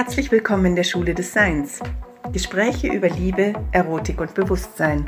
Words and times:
Herzlich 0.00 0.30
willkommen 0.30 0.64
in 0.66 0.76
der 0.76 0.84
Schule 0.84 1.12
des 1.12 1.32
Seins. 1.32 1.80
Gespräche 2.32 2.86
über 2.86 3.08
Liebe, 3.08 3.52
Erotik 3.72 4.20
und 4.20 4.32
Bewusstsein. 4.32 5.04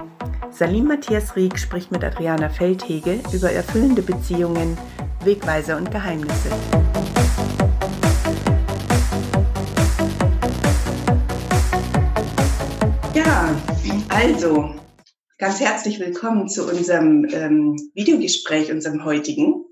Salim 0.50 0.88
Matthias 0.88 1.36
Rieck 1.36 1.60
spricht 1.60 1.92
mit 1.92 2.02
Adriana 2.02 2.48
Feldhege 2.48 3.20
über 3.32 3.52
erfüllende 3.52 4.02
Beziehungen, 4.02 4.76
Wegweiser 5.22 5.76
und 5.76 5.92
Geheimnisse. 5.92 6.50
Ja, 13.14 13.56
also 14.08 14.74
ganz 15.38 15.60
herzlich 15.60 16.00
willkommen 16.00 16.48
zu 16.48 16.68
unserem 16.68 17.28
ähm, 17.30 17.76
Videogespräch, 17.94 18.72
unserem 18.72 19.04
heutigen. 19.04 19.66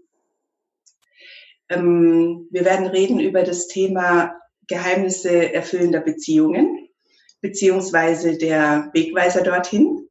Ähm, 1.69 2.47
wir 2.53 2.65
werden 2.65 2.87
reden 2.87 3.19
über 3.19 3.43
das 3.43 3.67
Thema 3.67 4.39
Geheimnisse 4.69 5.53
erfüllender 5.53 6.01
Beziehungen, 6.01 6.89
beziehungsweise 7.41 8.37
der 8.37 8.91
Wegweiser 8.93 9.43
dorthin. 9.43 10.09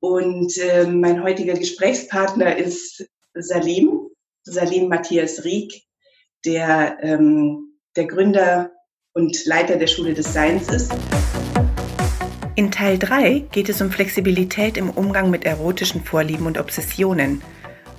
Und 0.00 0.56
äh, 0.58 0.86
mein 0.86 1.22
heutiger 1.22 1.54
Gesprächspartner 1.54 2.56
ist 2.56 3.06
Salim, 3.34 4.08
Salim 4.42 4.88
Matthias 4.88 5.44
Rieck, 5.44 5.84
der 6.44 6.98
ähm, 7.02 7.76
der 7.94 8.06
Gründer 8.06 8.72
und 9.12 9.44
Leiter 9.44 9.76
der 9.76 9.86
Schule 9.86 10.14
des 10.14 10.32
Seins 10.32 10.68
ist. 10.68 10.92
In 12.54 12.70
Teil 12.70 12.98
3 12.98 13.46
geht 13.52 13.68
es 13.68 13.80
um 13.80 13.90
Flexibilität 13.90 14.76
im 14.76 14.90
Umgang 14.90 15.30
mit 15.30 15.44
erotischen 15.44 16.02
Vorlieben 16.02 16.46
und 16.46 16.58
Obsessionen 16.58 17.42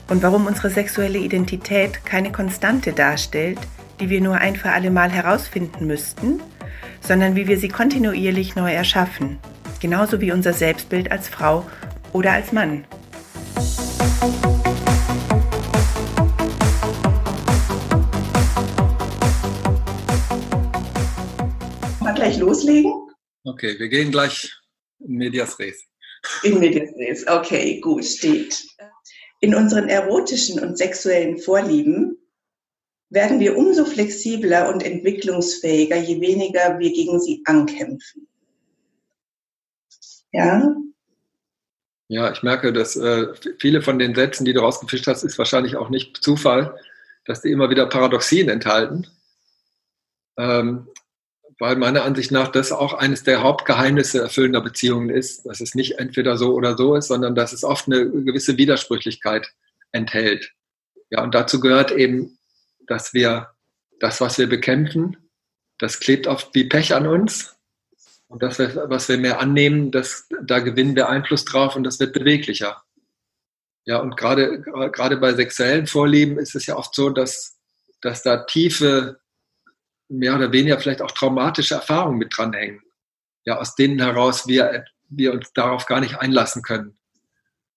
und 0.09 0.21
warum 0.21 0.45
unsere 0.45 0.69
sexuelle 0.69 1.17
Identität 1.17 2.05
keine 2.05 2.31
Konstante 2.31 2.93
darstellt, 2.93 3.57
die 3.99 4.09
wir 4.09 4.21
nur 4.21 4.35
ein 4.35 4.55
für 4.55 4.71
alle 4.71 4.91
Mal 4.91 5.11
herausfinden 5.11 5.87
müssten, 5.87 6.41
sondern 7.01 7.35
wie 7.35 7.47
wir 7.47 7.57
sie 7.57 7.67
kontinuierlich 7.67 8.55
neu 8.55 8.71
erschaffen, 8.71 9.39
genauso 9.79 10.21
wie 10.21 10.31
unser 10.31 10.53
Selbstbild 10.53 11.11
als 11.11 11.27
Frau 11.27 11.65
oder 12.11 12.31
als 12.31 12.51
Mann. 12.51 12.85
Mal 21.99 22.13
gleich 22.13 22.37
loslegen? 22.37 22.91
Okay, 23.43 23.77
wir 23.77 23.89
gehen 23.89 24.11
gleich 24.11 24.51
in 24.99 25.17
Medias 25.17 25.59
Res. 25.59 25.83
In 26.43 26.59
Medias 26.59 26.89
Res, 26.97 27.27
okay, 27.27 27.81
gut, 27.81 28.05
steht. 28.05 28.63
In 29.41 29.53
unseren 29.53 29.89
erotischen 29.89 30.59
und 30.59 30.77
sexuellen 30.77 31.37
Vorlieben 31.37 32.17
werden 33.13 33.39
wir 33.39 33.57
umso 33.57 33.85
flexibler 33.85 34.73
und 34.73 34.83
entwicklungsfähiger, 34.83 35.97
je 35.97 36.19
weniger 36.19 36.79
wir 36.79 36.91
gegen 36.91 37.19
sie 37.19 37.41
ankämpfen. 37.45 38.27
Ja? 40.31 40.75
Ja, 42.07 42.31
ich 42.31 42.43
merke, 42.43 42.73
dass 42.73 42.95
äh, 42.95 43.27
viele 43.59 43.81
von 43.81 43.99
den 43.99 44.15
Sätzen, 44.15 44.45
die 44.45 44.53
du 44.53 44.59
rausgefischt 44.59 45.07
hast, 45.07 45.23
ist 45.23 45.37
wahrscheinlich 45.37 45.75
auch 45.75 45.89
nicht 45.89 46.17
Zufall, 46.17 46.77
dass 47.25 47.41
die 47.41 47.51
immer 47.51 47.69
wieder 47.69 47.85
Paradoxien 47.85 48.49
enthalten. 48.49 49.07
Ähm, 50.37 50.87
weil 51.59 51.75
meiner 51.75 52.03
Ansicht 52.03 52.31
nach 52.31 52.49
das 52.49 52.71
auch 52.71 52.93
eines 52.93 53.23
der 53.23 53.43
Hauptgeheimnisse 53.43 54.21
erfüllender 54.21 54.61
Beziehungen 54.61 55.09
ist, 55.09 55.45
dass 55.45 55.61
es 55.61 55.75
nicht 55.75 55.99
entweder 55.99 56.35
so 56.37 56.53
oder 56.53 56.75
so 56.75 56.95
ist, 56.95 57.07
sondern 57.07 57.35
dass 57.35 57.53
es 57.53 57.63
oft 57.63 57.87
eine 57.87 58.09
gewisse 58.09 58.57
Widersprüchlichkeit 58.57 59.53
enthält. 59.91 60.51
Ja, 61.09 61.23
und 61.23 61.35
dazu 61.35 61.59
gehört 61.59 61.91
eben 61.91 62.37
dass 62.87 63.13
wir 63.13 63.53
das, 63.99 64.21
was 64.21 64.37
wir 64.37 64.47
bekämpfen, 64.47 65.17
das 65.77 65.99
klebt 65.99 66.27
oft 66.27 66.53
wie 66.53 66.65
Pech 66.65 66.93
an 66.93 67.07
uns. 67.07 67.55
Und 68.27 68.41
das, 68.41 68.57
was 68.57 69.09
wir 69.09 69.17
mehr 69.17 69.39
annehmen, 69.39 69.91
das, 69.91 70.27
da 70.41 70.59
gewinnen 70.59 70.95
wir 70.95 71.09
Einfluss 71.09 71.45
drauf 71.45 71.75
und 71.75 71.83
das 71.83 71.99
wird 71.99 72.13
beweglicher. 72.13 72.81
Ja, 73.85 73.99
und 73.99 74.17
gerade, 74.17 74.61
gerade 74.61 75.17
bei 75.17 75.33
sexuellen 75.33 75.87
Vorlieben 75.87 76.39
ist 76.39 76.55
es 76.55 76.65
ja 76.65 76.75
oft 76.75 76.95
so, 76.95 77.09
dass, 77.09 77.59
dass 78.01 78.23
da 78.23 78.37
tiefe, 78.45 79.19
mehr 80.09 80.35
oder 80.35 80.51
weniger 80.51 80.79
vielleicht 80.79 81.01
auch 81.01 81.11
traumatische 81.11 81.75
Erfahrungen 81.75 82.17
mit 82.17 82.35
dranhängen. 82.35 82.81
Ja, 83.45 83.59
aus 83.59 83.75
denen 83.75 83.99
heraus 83.99 84.47
wir, 84.47 84.85
wir 85.09 85.33
uns 85.33 85.51
darauf 85.53 85.85
gar 85.85 85.99
nicht 85.99 86.17
einlassen 86.17 86.61
können. 86.61 86.97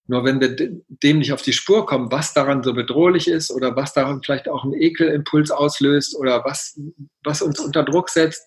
Nur 0.08 0.24
wenn 0.24 0.40
wir 0.40 0.54
dem 0.54 1.18
nicht 1.18 1.32
auf 1.32 1.42
die 1.42 1.52
Spur 1.52 1.84
kommen, 1.84 2.12
was 2.12 2.32
daran 2.32 2.62
so 2.62 2.72
bedrohlich 2.74 3.26
ist 3.26 3.50
oder 3.50 3.74
was 3.74 3.92
daran 3.92 4.22
vielleicht 4.22 4.48
auch 4.48 4.62
einen 4.62 4.74
Ekelimpuls 4.74 5.50
auslöst 5.50 6.16
oder 6.16 6.44
was, 6.44 6.78
was 7.24 7.42
uns 7.42 7.58
unter 7.58 7.82
Druck 7.82 8.08
setzt, 8.08 8.46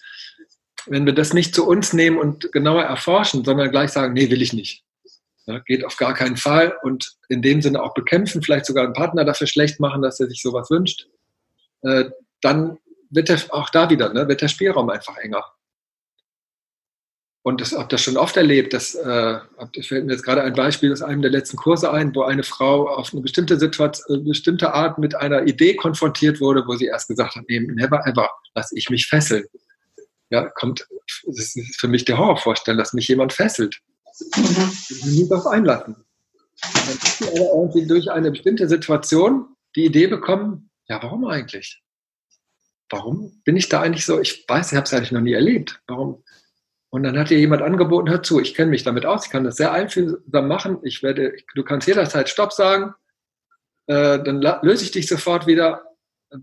wenn 0.85 1.05
wir 1.05 1.13
das 1.13 1.33
nicht 1.33 1.53
zu 1.53 1.67
uns 1.67 1.91
nehmen 1.91 2.17
und 2.17 2.51
genauer 2.53 2.83
erforschen, 2.83 3.43
sondern 3.43 3.71
gleich 3.71 3.91
sagen, 3.91 4.13
nee, 4.13 4.29
will 4.29 4.41
ich 4.41 4.53
nicht. 4.53 4.83
Ja, 5.45 5.59
geht 5.59 5.83
auf 5.83 5.97
gar 5.97 6.13
keinen 6.13 6.37
Fall 6.37 6.77
und 6.83 7.17
in 7.27 7.41
dem 7.41 7.61
Sinne 7.61 7.81
auch 7.83 7.93
bekämpfen, 7.93 8.41
vielleicht 8.41 8.65
sogar 8.65 8.85
einen 8.85 8.93
Partner 8.93 9.25
dafür 9.25 9.47
schlecht 9.47 9.79
machen, 9.79 10.01
dass 10.01 10.19
er 10.19 10.27
sich 10.27 10.41
sowas 10.41 10.69
wünscht, 10.69 11.07
äh, 11.81 12.05
dann 12.41 12.77
wird 13.09 13.29
der, 13.29 13.39
auch 13.49 13.69
da 13.69 13.89
wieder, 13.89 14.13
ne, 14.13 14.27
wird 14.27 14.41
der 14.41 14.47
Spielraum 14.47 14.89
einfach 14.89 15.17
enger. 15.17 15.43
Und 17.41 17.61
das 17.61 17.72
habe 17.72 17.88
das 17.88 18.01
schon 18.01 18.17
oft 18.17 18.35
erlebt. 18.35 18.73
Das 18.73 18.95
äh, 18.95 19.39
fällt 19.81 20.05
mir 20.05 20.11
jetzt 20.11 20.23
gerade 20.23 20.44
ein 20.44 20.53
Beispiel 20.53 20.91
aus 20.91 21.01
einem 21.01 21.22
der 21.22 21.31
letzten 21.31 21.55
Kurse 21.55 21.91
ein, 21.91 22.13
wo 22.13 22.23
eine 22.23 22.44
Frau 22.44 22.89
auf 22.89 23.13
eine 23.13 23.22
bestimmte 23.22 23.57
Situation, 23.57 24.19
äh, 24.19 24.23
bestimmte 24.23 24.73
Art 24.73 24.97
mit 24.97 25.16
einer 25.16 25.47
Idee 25.47 25.75
konfrontiert 25.75 26.41
wurde, 26.41 26.63
wo 26.67 26.75
sie 26.75 26.88
erst 26.88 27.07
gesagt 27.07 27.35
hat, 27.35 27.45
nee, 27.47 27.59
never 27.59 28.05
ever, 28.05 28.29
lass 28.55 28.72
ich 28.73 28.89
mich 28.89 29.07
fesseln. 29.07 29.45
Ja, 30.29 30.50
kommt, 30.50 30.85
das 31.25 31.55
ist 31.55 31.79
für 31.79 31.88
mich 31.88 32.05
der 32.05 32.17
Horrorvorstellung, 32.17 32.77
dass 32.77 32.94
mich 32.94 33.07
jemand 33.07 33.33
fesselt. 33.33 33.79
Ich 34.19 35.06
will 35.06 35.13
nie 35.13 35.29
darauf 35.29 35.47
einlassen. 35.47 35.95
dann 36.61 36.97
ist 36.97 37.17
sie 37.19 37.27
aber 37.29 37.53
irgendwie 37.56 37.88
durch 37.88 38.11
eine 38.11 38.31
bestimmte 38.31 38.67
Situation 38.67 39.47
die 39.75 39.85
Idee 39.85 40.07
bekommen, 40.07 40.69
ja, 40.88 41.01
warum 41.01 41.25
eigentlich? 41.25 41.81
Warum 42.89 43.41
bin 43.45 43.56
ich 43.56 43.69
da 43.69 43.81
eigentlich 43.81 44.06
so? 44.06 44.19
Ich 44.19 44.45
weiß, 44.47 44.71
ich 44.71 44.75
habe 44.75 44.85
es 44.85 44.94
eigentlich 44.94 45.11
noch 45.11 45.21
nie 45.21 45.33
erlebt. 45.33 45.79
Warum? 45.88 46.23
Und 46.91 47.03
dann 47.03 47.17
hat 47.19 47.29
dir 47.29 47.39
jemand 47.39 47.61
angeboten, 47.61 48.09
hör 48.09 48.23
zu, 48.23 48.39
ich 48.39 48.55
kenne 48.55 48.72
mich 48.72 48.83
damit 48.83 49.05
aus, 49.05 49.25
ich 49.25 49.31
kann 49.31 49.44
das 49.44 49.57
sehr 49.57 49.72
einfühlsam 49.72 50.47
machen, 50.47 50.79
ich 50.83 51.03
werde, 51.03 51.35
du 51.53 51.63
kannst 51.63 51.88
jederzeit 51.88 52.29
Stopp 52.29 52.51
sagen, 52.51 52.94
äh, 53.85 54.22
dann 54.23 54.41
löse 54.63 54.83
ich 54.83 54.91
dich 54.91 55.07
sofort 55.07 55.45
wieder, 55.45 55.83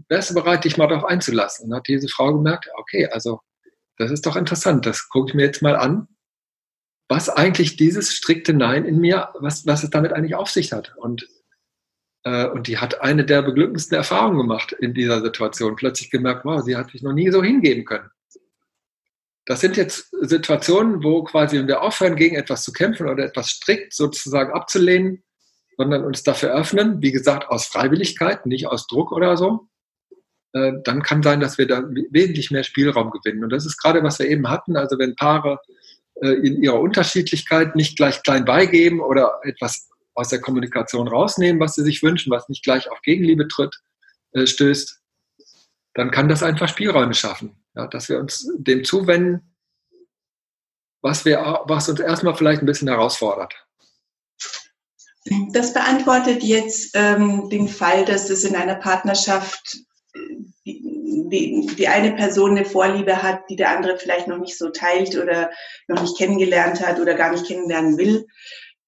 wärst 0.09 0.31
du 0.31 0.35
bereit, 0.35 0.65
dich 0.65 0.77
mal 0.77 0.87
darauf 0.87 1.05
einzulassen? 1.05 1.65
Und 1.65 1.71
dann 1.71 1.79
hat 1.79 1.89
diese 1.89 2.09
Frau 2.09 2.33
gemerkt, 2.33 2.69
okay, 2.77 3.07
also 3.07 3.41
das 3.99 4.11
ist 4.11 4.27
doch 4.27 4.37
interessant, 4.37 4.87
das 4.87 5.09
gucke 5.09 5.31
ich 5.31 5.35
mir 5.35 5.47
jetzt 5.47 5.63
mal 5.63 5.75
an, 5.75 6.07
was 7.09 7.29
eigentlich 7.29 7.77
dieses 7.77 8.13
strikte 8.13 8.53
Nein 8.53 8.85
in 8.85 8.99
mir, 8.99 9.31
was, 9.39 9.67
was 9.67 9.85
es 9.85 9.91
damit 9.91 10.13
eigentlich 10.13 10.35
auf 10.35 10.51
sich 10.51 10.73
hat. 10.73 10.95
Und, 10.97 11.29
äh, 12.25 12.47
und 12.47 12.67
die 12.67 12.79
hat 12.79 13.01
eine 13.01 13.25
der 13.25 13.43
beglückendsten 13.43 13.97
Erfahrungen 13.97 14.39
gemacht 14.39 14.73
in 14.73 14.93
dieser 14.93 15.21
Situation. 15.23 15.77
Plötzlich 15.77 16.11
gemerkt, 16.11 16.45
wow, 16.45 16.63
sie 16.63 16.77
hat 16.77 16.91
sich 16.91 17.03
noch 17.03 17.13
nie 17.13 17.31
so 17.31 17.43
hingeben 17.43 17.85
können. 17.85 18.11
Das 19.47 19.61
sind 19.61 19.77
jetzt 19.77 20.09
Situationen, 20.21 21.05
wo 21.05 21.23
quasi 21.23 21.67
wir 21.67 21.81
aufhören, 21.81 22.17
gegen 22.17 22.37
etwas 22.37 22.65
zu 22.65 22.73
kämpfen 22.73 23.09
oder 23.09 23.25
etwas 23.25 23.49
strikt 23.49 23.95
sozusagen 23.95 24.53
abzulehnen, 24.53 25.23
sondern 25.77 26.05
uns 26.05 26.25
dafür 26.25 26.53
öffnen, 26.53 27.01
wie 27.01 27.13
gesagt, 27.13 27.49
aus 27.49 27.67
Freiwilligkeit, 27.67 28.45
nicht 28.47 28.67
aus 28.67 28.87
Druck 28.89 29.13
oder 29.13 29.37
so, 29.37 29.69
äh, 30.53 30.73
dann 30.85 31.03
kann 31.03 31.23
sein, 31.23 31.41
dass 31.41 31.59
wir 31.59 31.67
da 31.69 31.83
wesentlich 32.11 32.51
mehr 32.51 32.65
Spielraum 32.65 33.11
gewinnen. 33.11 33.45
Und 33.45 33.51
das 33.51 33.67
ist 33.67 33.77
gerade, 33.77 34.03
was 34.03 34.19
wir 34.19 34.29
eben 34.29 34.49
hatten. 34.49 34.77
Also 34.77 34.99
wenn 34.99 35.15
Paare 35.15 35.61
äh, 36.23 36.29
in 36.29 36.63
ihrer 36.63 36.81
Unterschiedlichkeit 36.81 37.77
nicht 37.77 37.97
gleich 37.97 38.23
klein 38.23 38.45
beigeben 38.45 39.01
oder 39.01 39.39
etwas 39.43 39.89
aus 40.15 40.31
der 40.31 40.41
Kommunikation 40.41 41.09
rausnehmen, 41.09 41.61
was 41.61 41.75
sie 41.75 41.85
sich 41.85 42.03
wünschen, 42.03 42.31
was 42.31 42.49
nicht 42.49 42.65
gleich 42.65 42.91
auf 42.91 43.03
Gegenliebe 43.03 43.47
tritt, 43.47 43.77
äh, 44.33 44.47
stößt, 44.47 44.99
dann 45.95 46.11
kann 46.11 46.29
das 46.29 46.43
einfach 46.43 46.69
Spielräume 46.69 47.15
schaffen. 47.15 47.63
Ja, 47.77 47.87
dass 47.87 48.09
wir 48.09 48.19
uns 48.19 48.51
dem 48.57 48.85
zuwenden, 48.85 49.55
was, 51.03 51.25
wir, 51.25 51.65
was 51.67 51.89
uns 51.89 52.01
erstmal 52.01 52.35
vielleicht 52.35 52.63
ein 52.63 52.67
bisschen 52.67 52.89
herausfordert. 52.89 53.55
Das 55.53 55.75
beantwortet 55.75 56.43
jetzt 56.43 56.93
ähm, 56.95 57.49
den 57.51 57.69
Fall, 57.69 58.05
dass 58.05 58.31
es 58.31 58.45
in 58.45 58.57
einer 58.57 58.77
Partnerschaft 58.77 59.79
die, 60.65 61.67
die, 61.77 61.89
eine 61.89 62.13
Person 62.13 62.53
eine 62.53 62.65
Vorliebe 62.65 63.23
hat, 63.23 63.41
die 63.51 63.57
der 63.57 63.77
andere 63.77 63.99
vielleicht 63.99 64.29
noch 64.29 64.39
nicht 64.39 64.57
so 64.57 64.71
teilt 64.71 65.17
oder 65.17 65.51
noch 65.89 66.01
nicht 66.01 66.17
kennengelernt 66.17 66.81
hat 66.81 66.99
oder 67.01 67.15
gar 67.15 67.33
nicht 67.33 67.47
kennenlernen 67.47 67.99
will. 67.99 68.27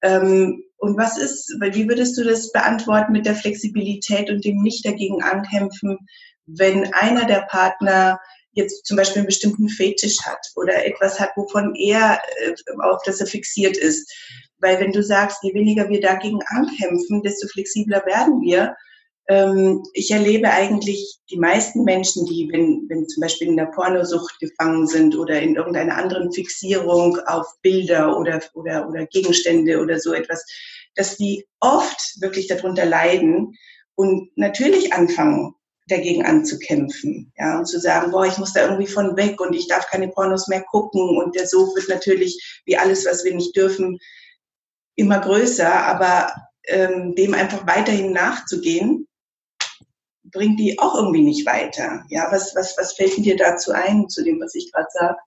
Ähm, 0.01 0.63
und 0.77 0.97
was 0.97 1.17
ist, 1.17 1.53
wie 1.59 1.87
würdest 1.87 2.17
du 2.17 2.23
das 2.23 2.51
beantworten 2.51 3.11
mit 3.11 3.25
der 3.25 3.35
Flexibilität 3.35 4.29
und 4.29 4.45
dem 4.45 4.61
nicht 4.61 4.85
dagegen 4.85 5.21
ankämpfen, 5.21 5.97
wenn 6.45 6.93
einer 6.93 7.25
der 7.25 7.41
Partner 7.49 8.19
jetzt 8.59 8.85
zum 8.85 8.97
Beispiel 8.97 9.19
einen 9.19 9.27
bestimmten 9.27 9.69
Fetisch 9.69 10.17
hat 10.25 10.39
oder 10.55 10.85
etwas 10.85 11.19
hat, 11.19 11.31
wovon 11.35 11.73
er 11.75 12.19
äh, 12.41 12.53
auf 12.83 13.01
das 13.05 13.19
er 13.19 13.27
fixiert 13.27 13.77
ist. 13.77 14.11
Weil 14.59 14.79
wenn 14.79 14.91
du 14.91 15.01
sagst, 15.01 15.39
je 15.41 15.53
weniger 15.53 15.89
wir 15.89 16.01
dagegen 16.01 16.39
ankämpfen, 16.47 17.23
desto 17.23 17.47
flexibler 17.47 18.05
werden 18.05 18.41
wir, 18.41 18.75
ähm, 19.29 19.83
ich 19.93 20.11
erlebe 20.11 20.49
eigentlich 20.49 21.19
die 21.29 21.37
meisten 21.37 21.83
Menschen, 21.83 22.25
die, 22.25 22.49
wenn, 22.51 22.85
wenn 22.89 23.07
zum 23.07 23.21
Beispiel 23.21 23.47
in 23.47 23.57
der 23.57 23.67
Pornosucht 23.67 24.39
gefangen 24.39 24.87
sind 24.87 25.15
oder 25.15 25.39
in 25.39 25.55
irgendeiner 25.55 25.97
anderen 25.97 26.31
Fixierung 26.33 27.17
auf 27.27 27.45
Bilder 27.61 28.17
oder, 28.17 28.41
oder, 28.55 28.89
oder 28.89 29.05
Gegenstände 29.05 29.79
oder 29.79 29.99
so 29.99 30.13
etwas, 30.13 30.45
dass 30.95 31.15
die 31.15 31.45
oft 31.59 32.19
wirklich 32.19 32.47
darunter 32.47 32.85
leiden 32.85 33.55
und 33.95 34.31
natürlich 34.35 34.93
anfangen, 34.93 35.53
dagegen 35.89 36.25
anzukämpfen, 36.25 37.31
ja, 37.37 37.59
und 37.59 37.65
zu 37.65 37.79
sagen, 37.79 38.11
boah, 38.11 38.25
ich 38.25 38.37
muss 38.37 38.53
da 38.53 38.63
irgendwie 38.63 38.87
von 38.87 39.17
weg 39.17 39.41
und 39.41 39.53
ich 39.53 39.67
darf 39.67 39.87
keine 39.87 40.09
Pornos 40.09 40.47
mehr 40.47 40.63
gucken 40.69 41.17
und 41.17 41.35
der 41.35 41.47
Sog 41.47 41.75
wird 41.75 41.89
natürlich, 41.89 42.61
wie 42.65 42.77
alles, 42.77 43.05
was 43.05 43.23
wir 43.23 43.35
nicht 43.35 43.55
dürfen, 43.55 43.97
immer 44.95 45.19
größer, 45.19 45.71
aber 45.85 46.33
ähm, 46.67 47.15
dem 47.15 47.33
einfach 47.33 47.65
weiterhin 47.67 48.11
nachzugehen, 48.11 49.07
bringt 50.31 50.59
die 50.59 50.77
auch 50.79 50.95
irgendwie 50.95 51.23
nicht 51.23 51.45
weiter. 51.45 52.03
Ja, 52.09 52.27
was, 52.31 52.55
was, 52.55 52.77
was 52.77 52.93
fällt 52.93 53.17
dir 53.17 53.35
dazu 53.35 53.71
ein, 53.71 54.09
zu 54.09 54.23
dem, 54.23 54.39
was 54.39 54.55
ich 54.55 54.71
gerade 54.71 54.87
sage? 54.91 55.17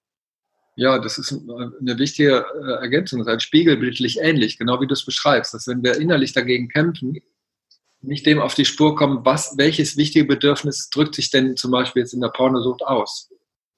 Ja, 0.77 0.99
das 0.99 1.19
ist 1.19 1.33
eine 1.33 1.99
wichtige 1.99 2.47
äh, 2.55 2.81
Ergänzung. 2.81 3.19
Das 3.19 3.27
ist 3.27 3.31
halt 3.31 3.43
spiegelbildlich 3.43 4.19
ähnlich, 4.21 4.59
genau 4.59 4.81
wie 4.81 4.87
du 4.87 4.95
es 4.95 5.05
beschreibst. 5.05 5.53
Dass 5.53 5.67
wenn 5.67 5.83
wir 5.83 6.01
innerlich 6.01 6.33
dagegen 6.33 6.69
kämpfen, 6.69 7.19
nicht 8.03 8.27
dem 8.27 8.41
auf 8.41 8.55
die 8.55 8.65
Spur 8.65 8.97
kommen, 8.97 9.25
was, 9.25 9.57
welches 9.57 9.97
wichtige 9.97 10.25
Bedürfnis 10.25 10.91
drückt 10.91 11.15
sich 11.15 11.31
denn 11.31 11.57
zum 11.57 11.71
Beispiel 11.71 12.03
jetzt 12.03 12.15
in 12.15 12.21
der 12.21 12.29
Pornosucht 12.29 12.83
aus? 12.83 13.31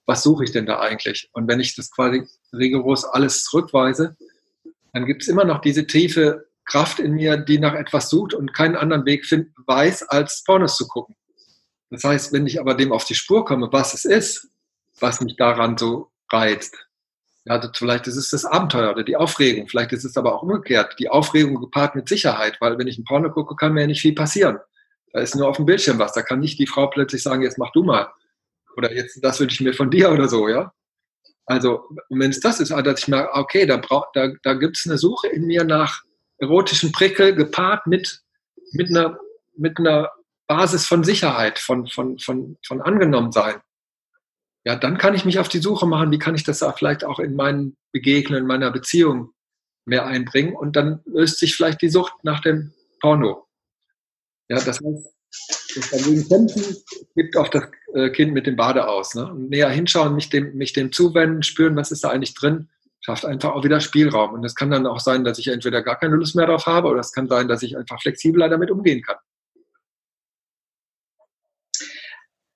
Was 0.06 0.22
suche 0.22 0.44
ich 0.44 0.52
denn 0.52 0.66
da 0.66 0.80
eigentlich? 0.80 1.28
Und 1.32 1.48
wenn 1.48 1.60
ich 1.60 1.76
das 1.76 1.90
quasi 1.90 2.26
rigoros 2.52 3.04
alles 3.04 3.44
zurückweise, 3.44 4.16
dann 4.92 5.06
gibt 5.06 5.22
es 5.22 5.28
immer 5.28 5.44
noch 5.44 5.60
diese 5.60 5.86
tiefe 5.86 6.46
Kraft 6.64 6.98
in 6.98 7.12
mir, 7.12 7.36
die 7.36 7.58
nach 7.58 7.74
etwas 7.74 8.08
sucht 8.08 8.34
und 8.34 8.54
keinen 8.54 8.76
anderen 8.76 9.04
Weg 9.04 9.26
find, 9.26 9.48
weiß, 9.66 10.04
als 10.04 10.42
Pornos 10.44 10.76
zu 10.76 10.88
gucken. 10.88 11.14
Das 11.90 12.04
heißt, 12.04 12.32
wenn 12.32 12.46
ich 12.46 12.58
aber 12.60 12.74
dem 12.74 12.92
auf 12.92 13.04
die 13.04 13.14
Spur 13.14 13.44
komme, 13.44 13.68
was 13.70 13.94
es 13.94 14.04
ist, 14.04 14.48
was 15.00 15.20
mich 15.20 15.36
daran 15.36 15.76
so 15.76 16.10
reizt, 16.32 16.86
ja, 17.44 17.58
das, 17.58 17.72
vielleicht 17.74 18.06
ist 18.06 18.16
es 18.16 18.30
das 18.30 18.44
Abenteuer 18.44 18.90
oder 18.90 19.04
die 19.04 19.16
Aufregung, 19.16 19.68
vielleicht 19.68 19.92
ist 19.92 20.04
es 20.04 20.16
aber 20.16 20.34
auch 20.34 20.42
umgekehrt, 20.42 20.96
die 20.98 21.10
Aufregung 21.10 21.60
gepaart 21.60 21.94
mit 21.94 22.08
Sicherheit, 22.08 22.56
weil 22.60 22.78
wenn 22.78 22.88
ich 22.88 22.98
ein 22.98 23.04
Porno 23.04 23.30
gucke, 23.30 23.54
kann 23.56 23.74
mir 23.74 23.82
ja 23.82 23.86
nicht 23.86 24.00
viel 24.00 24.14
passieren. 24.14 24.58
Da 25.12 25.20
ist 25.20 25.36
nur 25.36 25.48
auf 25.48 25.56
dem 25.56 25.66
Bildschirm 25.66 25.98
was, 25.98 26.12
da 26.12 26.22
kann 26.22 26.40
nicht 26.40 26.58
die 26.58 26.66
Frau 26.66 26.88
plötzlich 26.88 27.22
sagen, 27.22 27.42
jetzt 27.42 27.58
mach 27.58 27.70
du 27.72 27.84
mal. 27.84 28.08
Oder 28.76 28.92
jetzt, 28.92 29.22
das 29.22 29.38
wünsche 29.40 29.54
ich 29.54 29.60
mir 29.60 29.74
von 29.74 29.90
dir 29.90 30.10
oder 30.10 30.28
so, 30.28 30.48
ja. 30.48 30.72
Also, 31.46 31.84
wenn 32.08 32.30
es 32.30 32.40
das 32.40 32.58
ist, 32.58 32.70
dass 32.70 33.00
ich 33.00 33.08
merke, 33.08 33.34
okay, 33.34 33.66
da, 33.66 33.76
brauch, 33.76 34.06
da, 34.14 34.28
da 34.42 34.54
gibt 34.54 34.78
es 34.78 34.86
eine 34.86 34.96
Suche 34.96 35.28
in 35.28 35.44
mir 35.46 35.64
nach 35.64 36.02
erotischen 36.38 36.90
Prickel 36.90 37.34
gepaart 37.34 37.86
mit, 37.86 38.22
mit, 38.72 38.88
einer, 38.88 39.18
mit 39.56 39.78
einer 39.78 40.10
Basis 40.46 40.86
von 40.86 41.04
Sicherheit, 41.04 41.58
von, 41.58 41.86
von, 41.86 42.18
von, 42.18 42.56
von 42.66 42.80
angenommen 42.80 43.30
sein. 43.30 43.56
Ja, 44.64 44.76
dann 44.76 44.96
kann 44.96 45.14
ich 45.14 45.24
mich 45.24 45.38
auf 45.38 45.48
die 45.48 45.58
Suche 45.58 45.86
machen, 45.86 46.10
wie 46.10 46.18
kann 46.18 46.34
ich 46.34 46.44
das 46.44 46.64
vielleicht 46.76 47.04
auch 47.04 47.18
in 47.18 47.36
meinen 47.36 47.76
Begegnungen, 47.92 48.42
in 48.42 48.48
meiner 48.48 48.70
Beziehung 48.70 49.34
mehr 49.84 50.06
einbringen 50.06 50.56
und 50.56 50.76
dann 50.76 51.00
löst 51.04 51.38
sich 51.38 51.54
vielleicht 51.54 51.82
die 51.82 51.90
Sucht 51.90 52.12
nach 52.22 52.40
dem 52.40 52.72
Porno. 53.00 53.46
Ja, 54.48 54.56
das 54.56 54.80
heißt, 54.80 55.14
das 55.74 55.90
dagegen 55.90 56.28
kämpfen 56.28 56.76
gibt 57.14 57.36
auch 57.36 57.48
das 57.48 57.64
äh, 57.94 58.08
Kind 58.10 58.32
mit 58.32 58.46
dem 58.46 58.56
Bade 58.56 58.88
aus. 58.88 59.14
Ne? 59.14 59.34
Näher 59.36 59.68
hinschauen, 59.68 60.14
mich 60.14 60.30
dem, 60.30 60.54
mich 60.54 60.72
dem 60.72 60.92
zuwenden, 60.92 61.42
spüren, 61.42 61.76
was 61.76 61.90
ist 61.90 62.04
da 62.04 62.10
eigentlich 62.10 62.34
drin, 62.34 62.68
schafft 63.00 63.26
einfach 63.26 63.52
auch 63.52 63.64
wieder 63.64 63.80
Spielraum. 63.80 64.32
Und 64.32 64.44
es 64.44 64.54
kann 64.54 64.70
dann 64.70 64.86
auch 64.86 65.00
sein, 65.00 65.24
dass 65.24 65.38
ich 65.38 65.48
entweder 65.48 65.82
gar 65.82 65.98
keine 65.98 66.16
Lust 66.16 66.36
mehr 66.36 66.46
darauf 66.46 66.66
habe 66.66 66.88
oder 66.88 67.00
es 67.00 67.12
kann 67.12 67.28
sein, 67.28 67.48
dass 67.48 67.62
ich 67.62 67.76
einfach 67.76 68.00
flexibler 68.00 68.48
damit 68.48 68.70
umgehen 68.70 69.02
kann. 69.02 69.16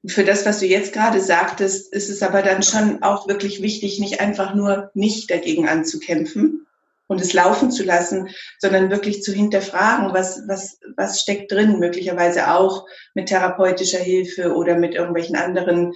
Für 0.09 0.25
das, 0.25 0.47
was 0.47 0.61
du 0.61 0.67
jetzt 0.67 0.93
gerade 0.93 1.21
sagtest, 1.21 1.93
ist 1.93 2.09
es 2.09 2.23
aber 2.23 2.43
dann 2.43 2.63
schon 2.63 3.03
auch 3.03 3.29
wirklich 3.29 3.63
wichtig, 3.63 4.01
nicht 4.01 4.21
einfach 4.21 4.55
nur 4.55 4.91
nicht 4.95 5.31
dagegen 5.31 5.69
anzukämpfen, 5.69 6.67
und 7.09 7.21
es 7.21 7.33
laufen 7.33 7.73
zu 7.73 7.83
lassen, 7.83 8.29
sondern 8.59 8.91
wirklich 8.91 9.23
zu 9.23 9.33
hinterfragen, 9.33 10.13
was, 10.13 10.43
was, 10.47 10.79
was 10.97 11.21
steckt 11.21 11.51
drin, 11.51 11.81
möglicherweise 11.81 12.53
auch 12.53 12.87
mit 13.15 13.29
therapeutischer 13.29 13.99
Hilfe 13.99 14.55
oder 14.55 14.79
mit 14.79 14.95
irgendwelchen 14.95 15.35
anderen 15.35 15.93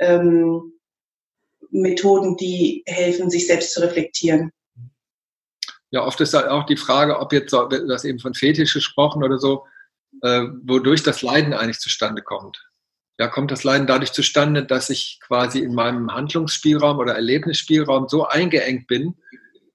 ähm, 0.00 0.72
Methoden, 1.70 2.36
die 2.36 2.82
helfen, 2.86 3.30
sich 3.30 3.46
selbst 3.46 3.74
zu 3.74 3.82
reflektieren. 3.82 4.50
Ja, 5.90 6.04
oft 6.04 6.20
ist 6.20 6.34
halt 6.34 6.48
auch 6.48 6.64
die 6.64 6.76
Frage, 6.76 7.20
ob 7.20 7.32
jetzt, 7.32 7.52
du 7.52 7.68
hast 7.90 8.04
eben 8.04 8.18
von 8.18 8.34
Fetisch 8.34 8.74
gesprochen 8.74 9.22
oder 9.22 9.38
so, 9.38 9.66
äh, 10.22 10.44
wodurch 10.62 11.02
das 11.02 11.22
Leiden 11.22 11.52
eigentlich 11.52 11.78
zustande 11.78 12.22
kommt. 12.22 12.58
Ja, 13.18 13.28
kommt 13.28 13.52
das 13.52 13.62
Leiden 13.62 13.86
dadurch 13.86 14.12
zustande, 14.12 14.64
dass 14.64 14.90
ich 14.90 15.20
quasi 15.24 15.60
in 15.60 15.74
meinem 15.74 16.12
Handlungsspielraum 16.12 16.98
oder 16.98 17.14
Erlebnisspielraum 17.14 18.08
so 18.08 18.26
eingeengt 18.26 18.88
bin, 18.88 19.14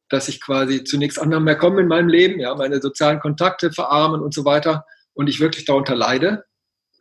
dass 0.09 0.27
ich 0.27 0.41
quasi 0.41 0.83
zu 0.83 0.97
nichts 0.97 1.17
anderem 1.17 1.45
mehr 1.45 1.57
komme 1.57 1.81
in 1.81 1.87
meinem 1.87 2.09
Leben, 2.09 2.39
ja, 2.39 2.53
meine 2.55 2.81
sozialen 2.81 3.19
Kontakte 3.19 3.71
verarmen 3.71 4.21
und 4.21 4.33
so 4.33 4.43
weiter 4.43 4.85
und 5.13 5.29
ich 5.29 5.39
wirklich 5.39 5.65
darunter 5.65 5.95
leide. 5.95 6.43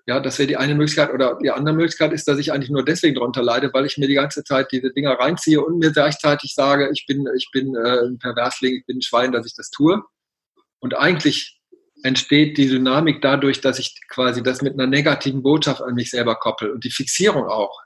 Ja, 0.07 0.21
das 0.21 0.39
wäre 0.39 0.47
die 0.47 0.57
eine 0.57 0.75
Möglichkeit. 0.75 1.13
Oder 1.13 1.39
die 1.43 1.51
andere 1.51 1.75
Möglichkeit 1.75 2.13
ist, 2.13 2.27
dass 2.29 2.39
ich 2.39 2.53
eigentlich 2.53 2.71
nur 2.71 2.85
deswegen 2.85 3.17
darunter 3.17 3.43
leide, 3.43 3.71
weil 3.75 3.85
ich 3.85 3.99
mir 3.99 4.09
die 4.09 4.15
ganze 4.15 4.43
Zeit 4.45 4.73
diese 4.73 4.91
Dinger 4.91 5.13
reinziehe 5.13 5.61
und 5.61 5.79
mir 5.79 5.93
gleichzeitig 5.93 6.55
sage, 6.55 6.89
ich 6.93 7.05
bin, 7.07 7.29
ich 7.37 7.51
bin 7.53 7.75
äh, 7.75 8.07
ein 8.07 8.19
Perversling, 8.19 8.77
ich 8.77 8.87
bin 8.87 8.99
ein 8.99 9.03
Schwein, 9.03 9.33
dass 9.33 9.45
ich 9.45 9.55
das 9.55 9.71
tue. 9.71 10.03
Und 10.79 10.97
eigentlich 10.97 11.58
entsteht 12.03 12.57
die 12.59 12.69
Dynamik 12.69 13.21
dadurch, 13.21 13.61
dass 13.61 13.79
ich 13.79 13.95
quasi 14.09 14.43
das 14.43 14.63
mit 14.63 14.75
einer 14.75 14.87
negativen 14.87 15.43
Botschaft 15.43 15.83
an 15.83 15.95
mich 15.95 16.11
selber 16.11 16.37
koppel 16.37 16.71
und 16.71 16.85
die 16.85 16.91
Fixierung 16.91 17.45
auch. 17.45 17.83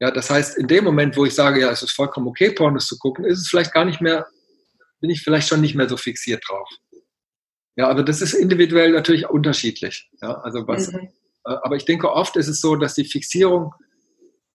Ja, 0.00 0.10
das 0.10 0.30
heißt, 0.30 0.56
in 0.56 0.68
dem 0.68 0.84
Moment, 0.84 1.16
wo 1.16 1.24
ich 1.24 1.34
sage, 1.34 1.60
ja, 1.60 1.70
es 1.70 1.82
ist 1.82 1.92
vollkommen 1.92 2.28
okay, 2.28 2.50
Pornos 2.50 2.86
zu 2.86 2.98
gucken, 2.98 3.24
ist 3.24 3.40
es 3.40 3.48
vielleicht 3.48 3.72
gar 3.72 3.84
nicht 3.84 4.00
mehr, 4.00 4.26
bin 5.00 5.10
ich 5.10 5.22
vielleicht 5.22 5.48
schon 5.48 5.60
nicht 5.60 5.74
mehr 5.74 5.88
so 5.88 5.96
fixiert 5.96 6.42
drauf. 6.48 6.68
Ja, 7.76 7.88
aber 7.88 8.02
das 8.02 8.20
ist 8.20 8.34
individuell 8.34 8.92
natürlich 8.92 9.28
unterschiedlich. 9.28 10.08
Ja, 10.20 10.38
also 10.38 10.66
was, 10.66 10.92
mhm. 10.92 11.08
Äh, 11.48 11.56
aber 11.62 11.76
ich 11.76 11.84
denke, 11.84 12.12
oft 12.12 12.36
ist 12.36 12.48
es 12.48 12.60
so, 12.60 12.76
dass 12.76 12.94
die 12.94 13.04
Fixierung 13.04 13.74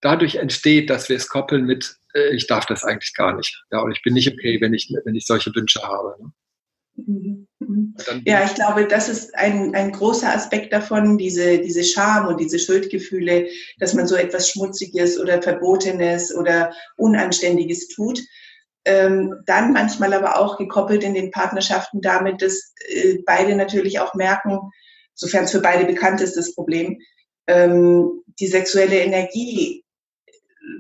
dadurch 0.02 0.36
entsteht, 0.36 0.90
dass 0.90 1.10
wir 1.10 1.16
es 1.16 1.28
koppeln 1.28 1.66
mit, 1.66 1.98
äh, 2.14 2.36
ich 2.36 2.48
darf 2.48 2.66
das 2.66 2.84
eigentlich 2.84 3.14
gar 3.14 3.36
nicht. 3.36 3.64
Ja, 3.72 3.82
und 3.82 3.92
ich 3.92 4.02
bin 4.02 4.14
nicht 4.14 4.32
okay, 4.32 4.60
wenn 4.62 4.74
ich, 4.74 4.94
wenn 5.04 5.16
ich 5.16 5.26
solche 5.26 5.54
Wünsche 5.56 5.82
habe. 5.82 6.16
Ne? 6.20 6.32
Mhm. 6.96 7.48
Mhm. 7.60 7.96
Ja, 8.26 8.44
ich 8.46 8.54
glaube, 8.54 8.88
das 8.88 9.10
ist 9.10 9.36
ein, 9.36 9.74
ein 9.76 9.92
großer 9.92 10.34
Aspekt 10.34 10.74
davon, 10.74 11.18
diese, 11.18 11.60
diese 11.60 11.84
Scham 11.84 12.28
und 12.28 12.40
diese 12.40 12.60
Schuldgefühle, 12.60 13.48
dass 13.80 13.94
man 13.94 14.08
so 14.08 14.16
etwas 14.16 14.50
Schmutziges 14.50 15.20
oder 15.20 15.42
Verbotenes 15.42 16.36
oder 16.36 16.74
Unanständiges 16.98 17.88
tut. 17.88 18.20
Ähm, 18.86 19.34
dann 19.46 19.72
manchmal 19.72 20.14
aber 20.14 20.38
auch 20.38 20.58
gekoppelt 20.58 21.04
in 21.04 21.14
den 21.14 21.32
Partnerschaften 21.32 22.02
damit, 22.02 22.42
dass 22.42 22.74
äh, 22.90 23.20
beide 23.26 23.56
natürlich 23.56 24.00
auch 24.00 24.14
merken, 24.14 24.60
sofern 25.14 25.46
es 25.46 25.52
für 25.52 25.62
beide 25.62 25.86
bekannt 25.86 26.20
ist, 26.20 26.36
das 26.36 26.54
Problem, 26.54 27.00
ähm, 27.48 28.24
die 28.40 28.48
sexuelle 28.48 29.00
Energie, 29.00 29.86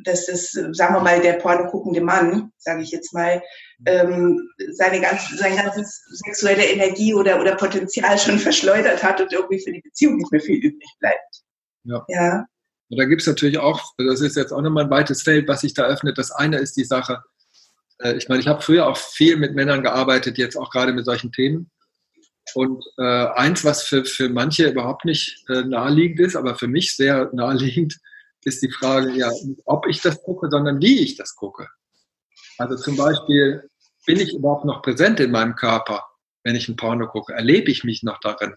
dass 0.04 0.26
das, 0.26 0.52
sagen 0.52 0.96
wir 0.96 1.02
mal, 1.02 1.22
der 1.22 1.34
porno 1.34 1.70
guckende 1.70 2.02
Mann, 2.02 2.52
sage 2.58 2.82
ich 2.82 2.92
jetzt 2.92 3.14
mal, 3.14 3.42
ähm, 3.86 4.50
seine 4.72 5.02
ganze, 5.02 5.36
seine 5.38 5.56
ganze 5.56 5.86
sexuelle 6.24 6.66
Energie 6.66 7.14
oder, 7.14 7.40
oder 7.40 7.56
Potenzial 7.56 8.18
schon 8.18 8.40
verschleudert 8.40 9.04
hat 9.04 9.22
und 9.22 9.32
irgendwie 9.32 9.60
für 9.60 9.72
die 9.72 9.82
Beziehung 9.82 10.18
nicht 10.18 10.32
mehr 10.32 10.42
viel 10.42 10.58
übrig 10.58 10.90
bleibt. 11.00 11.44
Ja. 11.84 12.06
ja. 12.08 12.46
Und 12.90 13.00
da 13.00 13.06
gibt 13.06 13.22
es 13.22 13.28
natürlich 13.28 13.58
auch, 13.58 13.94
das 13.98 14.22
ist 14.22 14.36
jetzt 14.36 14.52
auch 14.52 14.62
nochmal 14.62 14.86
ein 14.86 14.90
weites 14.90 15.24
Feld, 15.24 15.48
was 15.48 15.62
sich 15.62 15.74
da 15.74 15.84
öffnet. 15.84 16.18
Das 16.18 16.32
eine 16.32 16.58
ist 16.58 16.78
die 16.78 16.86
Sache, 16.86 17.22
äh, 18.00 18.16
ich 18.16 18.30
meine, 18.30 18.42
ich 18.42 18.48
habe 18.48 18.62
früher 18.62 18.88
auch 18.88 18.98
viel 18.98 19.38
mit 19.38 19.56
Männern 19.56 19.84
gearbeitet, 19.84 20.38
jetzt 20.38 20.58
auch 20.58 20.70
gerade 20.70 20.94
mit 20.94 21.06
solchen 21.06 21.32
Themen. 21.32 21.72
Und 22.56 22.84
äh, 22.98 23.04
eins, 23.04 23.64
was 23.64 23.84
für, 23.84 24.04
für 24.06 24.30
manche 24.30 24.70
überhaupt 24.70 25.06
nicht 25.06 25.44
äh, 25.50 25.64
naheliegend 25.64 26.20
ist, 26.20 26.36
aber 26.36 26.56
für 26.56 26.68
mich 26.68 26.96
sehr 26.96 27.30
naheliegend, 27.34 28.00
ist 28.46 28.62
die 28.62 28.72
Frage, 28.72 29.12
ja, 29.12 29.32
ob 29.66 29.88
ich 29.88 30.02
das 30.02 30.22
gucke, 30.24 30.50
sondern 30.50 30.82
wie 30.82 31.00
ich 31.00 31.16
das 31.16 31.36
gucke. 31.36 31.68
Also 32.58 32.76
zum 32.76 32.96
Beispiel, 32.96 33.70
bin 34.06 34.20
ich 34.20 34.34
überhaupt 34.34 34.66
noch 34.66 34.82
präsent 34.82 35.20
in 35.20 35.32
meinem 35.32 35.56
Körper, 35.56 36.04
wenn 36.44 36.56
ich 36.56 36.68
ein 36.68 36.76
Porno 36.76 37.08
gucke? 37.08 37.34
Erlebe 37.34 37.72
ich 37.72 37.84
mich 37.84 38.04
noch 38.04 38.20
darin? 38.20 38.54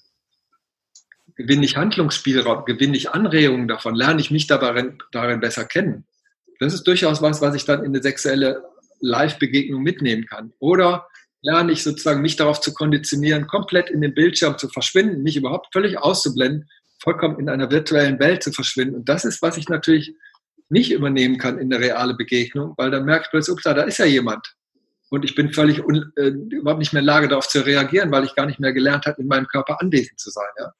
Gewinne 1.36 1.64
ich 1.64 1.76
Handlungsspielraum? 1.76 2.64
Gewinne 2.64 2.96
ich 2.96 3.10
Anregungen 3.10 3.68
davon? 3.68 3.94
Lerne 3.94 4.20
ich 4.20 4.30
mich 4.30 4.46
darin, 4.46 4.98
darin 5.12 5.40
besser 5.40 5.64
kennen? 5.64 6.06
Das 6.58 6.74
ist 6.74 6.84
durchaus 6.84 7.22
was, 7.22 7.40
was 7.40 7.54
ich 7.54 7.64
dann 7.64 7.80
in 7.80 7.86
eine 7.86 8.02
sexuelle 8.02 8.64
Live-Begegnung 9.00 9.82
mitnehmen 9.82 10.26
kann. 10.26 10.52
Oder 10.58 11.06
lerne 11.42 11.72
ich 11.72 11.82
sozusagen, 11.82 12.22
mich 12.22 12.36
darauf 12.36 12.60
zu 12.60 12.72
konditionieren, 12.72 13.46
komplett 13.46 13.90
in 13.90 14.00
den 14.00 14.14
Bildschirm 14.14 14.56
zu 14.58 14.68
verschwinden, 14.68 15.22
mich 15.22 15.36
überhaupt 15.36 15.72
völlig 15.72 15.98
auszublenden, 15.98 16.68
vollkommen 16.98 17.38
in 17.38 17.48
einer 17.48 17.70
virtuellen 17.70 18.18
Welt 18.18 18.42
zu 18.42 18.52
verschwinden. 18.52 18.96
Und 18.96 19.08
das 19.08 19.24
ist, 19.24 19.42
was 19.42 19.56
ich 19.56 19.68
natürlich 19.68 20.14
nicht 20.68 20.92
übernehmen 20.92 21.38
kann 21.38 21.58
in 21.58 21.72
eine 21.72 21.84
reale 21.84 22.14
Begegnung, 22.14 22.74
weil 22.76 22.90
dann 22.90 23.04
merke 23.04 23.24
ich 23.24 23.30
plötzlich, 23.30 23.52
ups, 23.52 23.62
da 23.62 23.72
ist 23.82 23.98
ja 23.98 24.04
jemand. 24.04 24.54
Und 25.10 25.24
ich 25.24 25.34
bin 25.34 25.52
völlig 25.52 25.84
un, 25.84 26.12
äh, 26.16 26.28
überhaupt 26.28 26.80
nicht 26.80 26.92
mehr 26.92 27.00
in 27.00 27.06
der 27.06 27.14
Lage, 27.14 27.28
darauf 27.28 27.46
zu 27.46 27.64
reagieren, 27.64 28.10
weil 28.10 28.24
ich 28.24 28.34
gar 28.34 28.46
nicht 28.46 28.58
mehr 28.58 28.72
gelernt 28.72 29.06
habe, 29.06 29.22
in 29.22 29.28
meinem 29.28 29.46
Körper 29.46 29.80
anwesend 29.80 30.18
zu 30.18 30.30
sein. 30.30 30.48
Ja? 30.58 30.72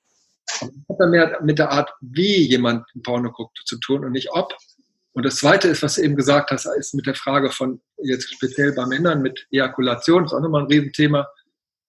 Das 0.47 0.63
hat 0.63 0.97
dann 0.99 1.11
mehr 1.11 1.39
mit 1.43 1.59
der 1.59 1.71
Art, 1.71 1.93
wie 2.01 2.49
jemand 2.49 2.85
Porno 3.05 3.31
guckt, 3.31 3.61
zu 3.65 3.79
tun 3.79 4.05
und 4.05 4.13
nicht 4.13 4.33
ob. 4.33 4.53
Und 5.13 5.25
das 5.25 5.37
Zweite 5.37 5.69
ist, 5.69 5.83
was 5.83 5.95
du 5.95 6.03
eben 6.03 6.17
gesagt 6.17 6.51
hast, 6.51 6.67
ist 6.67 6.95
mit 6.95 7.07
der 7.07 7.15
Frage 7.15 7.51
von 7.51 7.81
jetzt 8.03 8.35
speziell 8.35 8.73
bei 8.73 8.85
Männern 8.87 9.23
mit 9.23 9.47
Ejakulation, 9.51 10.25
das 10.25 10.33
ist 10.33 10.37
auch 10.37 10.43
nochmal 10.43 10.63
ein 10.63 10.69
Riesenthema. 10.69 11.27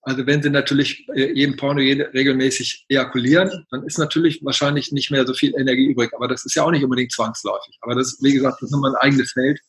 Also 0.07 0.25
wenn 0.25 0.41
sie 0.41 0.49
natürlich 0.49 1.05
äh, 1.09 1.33
jedem 1.33 1.57
Porno 1.57 1.81
regelmäßig 1.81 2.85
ejakulieren, 2.87 3.65
dann 3.71 3.83
ist 3.83 3.97
natürlich 3.97 4.39
wahrscheinlich 4.41 4.93
nicht 4.93 5.11
mehr 5.11 5.27
so 5.27 5.33
viel 5.33 5.53
Energie 5.59 5.87
übrig. 5.87 6.13
Aber 6.15 6.29
das 6.29 6.45
ist 6.45 6.55
ja 6.55 6.63
auch 6.63 6.71
nicht 6.71 6.85
unbedingt 6.85 7.11
zwangsläufig. 7.11 7.77
Aber 7.81 7.93
das, 7.93 8.17
wie 8.21 8.31
gesagt, 8.31 8.61
das 8.61 8.69
ist 8.69 8.71
nochmal 8.71 8.95
ein 8.95 9.01
eigenes 9.01 9.33
Feld. 9.33 9.59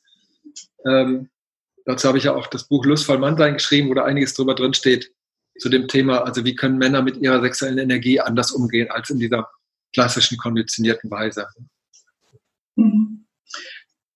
Ähm, 0.86 1.28
dazu 1.86 2.06
habe 2.06 2.18
ich 2.18 2.24
ja 2.24 2.36
auch 2.36 2.46
das 2.46 2.68
Buch 2.68 2.84
Lustvoll 2.84 3.18
Mannsein 3.18 3.54
geschrieben, 3.54 3.88
wo 3.88 3.94
da 3.94 4.04
einiges 4.04 4.32
drüber 4.34 4.54
drin 4.54 4.74
steht 4.74 5.10
zu 5.58 5.68
dem 5.68 5.88
Thema, 5.88 6.22
also 6.22 6.44
wie 6.44 6.54
können 6.54 6.78
Männer 6.78 7.02
mit 7.02 7.16
ihrer 7.16 7.40
sexuellen 7.40 7.78
Energie 7.78 8.20
anders 8.20 8.52
umgehen 8.52 8.92
als 8.92 9.10
in 9.10 9.18
dieser 9.18 9.50
klassischen 9.92 10.38
konditionierten 10.38 11.10
Weise. 11.10 11.48
Mhm. 12.76 13.17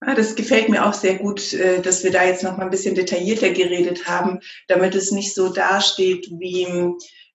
Ah, 0.04 0.14
das 0.14 0.34
gefällt 0.34 0.68
mir 0.68 0.84
auch 0.84 0.94
sehr 0.94 1.14
gut, 1.14 1.52
äh, 1.52 1.80
dass 1.80 2.02
wir 2.02 2.10
da 2.10 2.24
jetzt 2.24 2.42
noch 2.42 2.56
mal 2.56 2.64
ein 2.64 2.70
bisschen 2.70 2.96
detaillierter 2.96 3.50
geredet 3.50 4.06
haben, 4.06 4.40
damit 4.66 4.96
es 4.96 5.12
nicht 5.12 5.32
so 5.32 5.48
dasteht 5.48 6.28
wie 6.38 6.66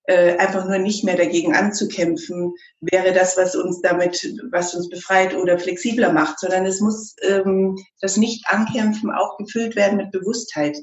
äh, 0.07 0.38
einfach 0.38 0.65
nur 0.65 0.77
nicht 0.77 1.05
mehr 1.05 1.15
dagegen 1.15 1.55
anzukämpfen, 1.55 2.53
wäre 2.81 3.13
das, 3.13 3.38
was 3.38 3.55
uns 3.55 3.81
damit, 3.81 4.21
was 4.51 4.74
uns 4.74 4.89
befreit 4.89 5.33
oder 5.36 5.59
flexibler 5.59 6.12
macht, 6.12 6.39
sondern 6.39 6.65
es 6.65 6.81
muss 6.81 7.15
ähm, 7.21 7.77
das 8.01 8.17
Nicht-Ankämpfen 8.17 9.12
auch 9.12 9.38
gefüllt 9.38 9.77
werden 9.77 9.97
mit 9.97 10.12
Bewusstheit. 10.12 10.77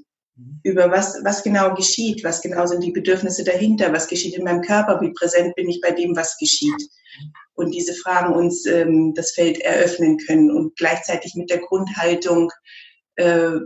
Über 0.62 0.90
was, 0.90 1.20
was 1.24 1.42
genau 1.42 1.74
geschieht, 1.74 2.24
was 2.24 2.42
genau 2.42 2.66
sind 2.66 2.82
die 2.82 2.90
Bedürfnisse 2.90 3.44
dahinter, 3.44 3.92
was 3.92 4.08
geschieht 4.08 4.36
in 4.36 4.44
meinem 4.44 4.62
Körper, 4.62 5.00
wie 5.00 5.12
präsent 5.12 5.54
bin 5.54 5.68
ich 5.68 5.80
bei 5.80 5.92
dem, 5.92 6.16
was 6.16 6.36
geschieht 6.38 6.88
und 7.54 7.72
diese 7.72 7.94
Fragen 7.94 8.34
uns 8.34 8.66
ähm, 8.66 9.14
das 9.14 9.32
Feld 9.32 9.58
eröffnen 9.60 10.18
können 10.18 10.50
und 10.50 10.76
gleichzeitig 10.76 11.34
mit 11.34 11.50
der 11.50 11.58
Grundhaltung, 11.58 12.50
äh, 13.16 13.58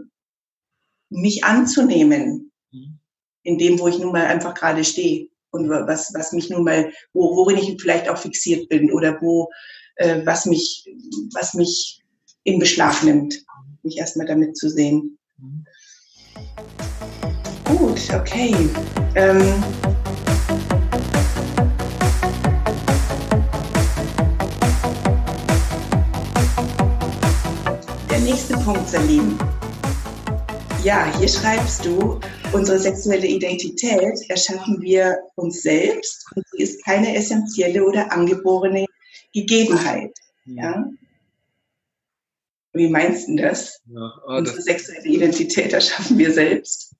mich 1.11 1.45
anzunehmen, 1.45 2.53
mhm. 2.71 2.99
in 3.43 3.59
dem, 3.59 3.79
wo 3.79 3.89
ich 3.89 3.99
nun 3.99 4.13
mal 4.13 4.27
einfach 4.27 4.55
gerade 4.55 4.85
stehe 4.85 5.29
und 5.51 5.71
was, 5.71 6.13
was 6.15 6.33
mich 6.33 6.51
nun 6.51 6.65
mal, 6.65 6.93
wo, 7.15 7.35
worin 7.35 7.57
ich 7.57 7.81
vielleicht 7.81 8.09
auch 8.11 8.19
fixiert 8.19 8.69
bin 8.69 8.93
oder 8.93 9.19
wo, 9.23 9.49
äh, 9.97 10.21
was 10.27 10.45
mich, 10.45 10.85
was 11.33 11.55
mich 11.55 12.03
in 12.45 12.59
Beschlag 12.59 13.03
nimmt, 13.03 13.43
mich 13.83 13.97
erstmal 13.97 14.27
damit 14.27 14.57
zu 14.57 14.69
sehen. 14.69 15.19
Gut, 17.65 18.15
okay. 18.15 18.55
Ähm, 19.15 19.63
nächste 28.29 28.59
Punkt, 28.59 28.89
Salim. 28.89 29.39
Ja, 30.85 31.11
hier 31.19 31.29
schreibst 31.29 31.85
du, 31.85 32.21
unsere 32.53 32.79
sexuelle 32.79 33.27
Identität 33.27 34.21
erschaffen 34.29 34.81
wir 34.81 35.19
uns 35.37 35.63
selbst 35.63 36.27
und 36.37 36.45
sie 36.53 36.63
ist 36.63 36.85
keine 36.85 37.17
essentielle 37.17 37.85
oder 37.85 38.13
angeborene 38.13 38.85
Gegebenheit. 39.33 40.13
Ja? 40.45 40.91
Wie 42.79 42.89
meinst 42.89 43.29
du 43.29 43.35
das? 43.35 43.81
Ja, 43.87 44.01
ah, 44.01 44.39
unsere 44.39 44.57
das 44.57 44.65
sexuelle 44.65 45.05
Identität 45.05 45.73
erschaffen 45.73 46.17
wir 46.17 46.33
selbst. 46.33 46.95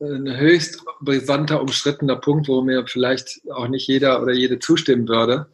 Ein 0.00 0.38
höchst 0.38 0.82
brisanter, 1.00 1.60
umstrittener 1.60 2.16
Punkt, 2.16 2.48
wo 2.48 2.62
mir 2.62 2.86
vielleicht 2.86 3.42
auch 3.50 3.68
nicht 3.68 3.86
jeder 3.86 4.22
oder 4.22 4.32
jede 4.32 4.58
zustimmen 4.58 5.06
würde. 5.06 5.52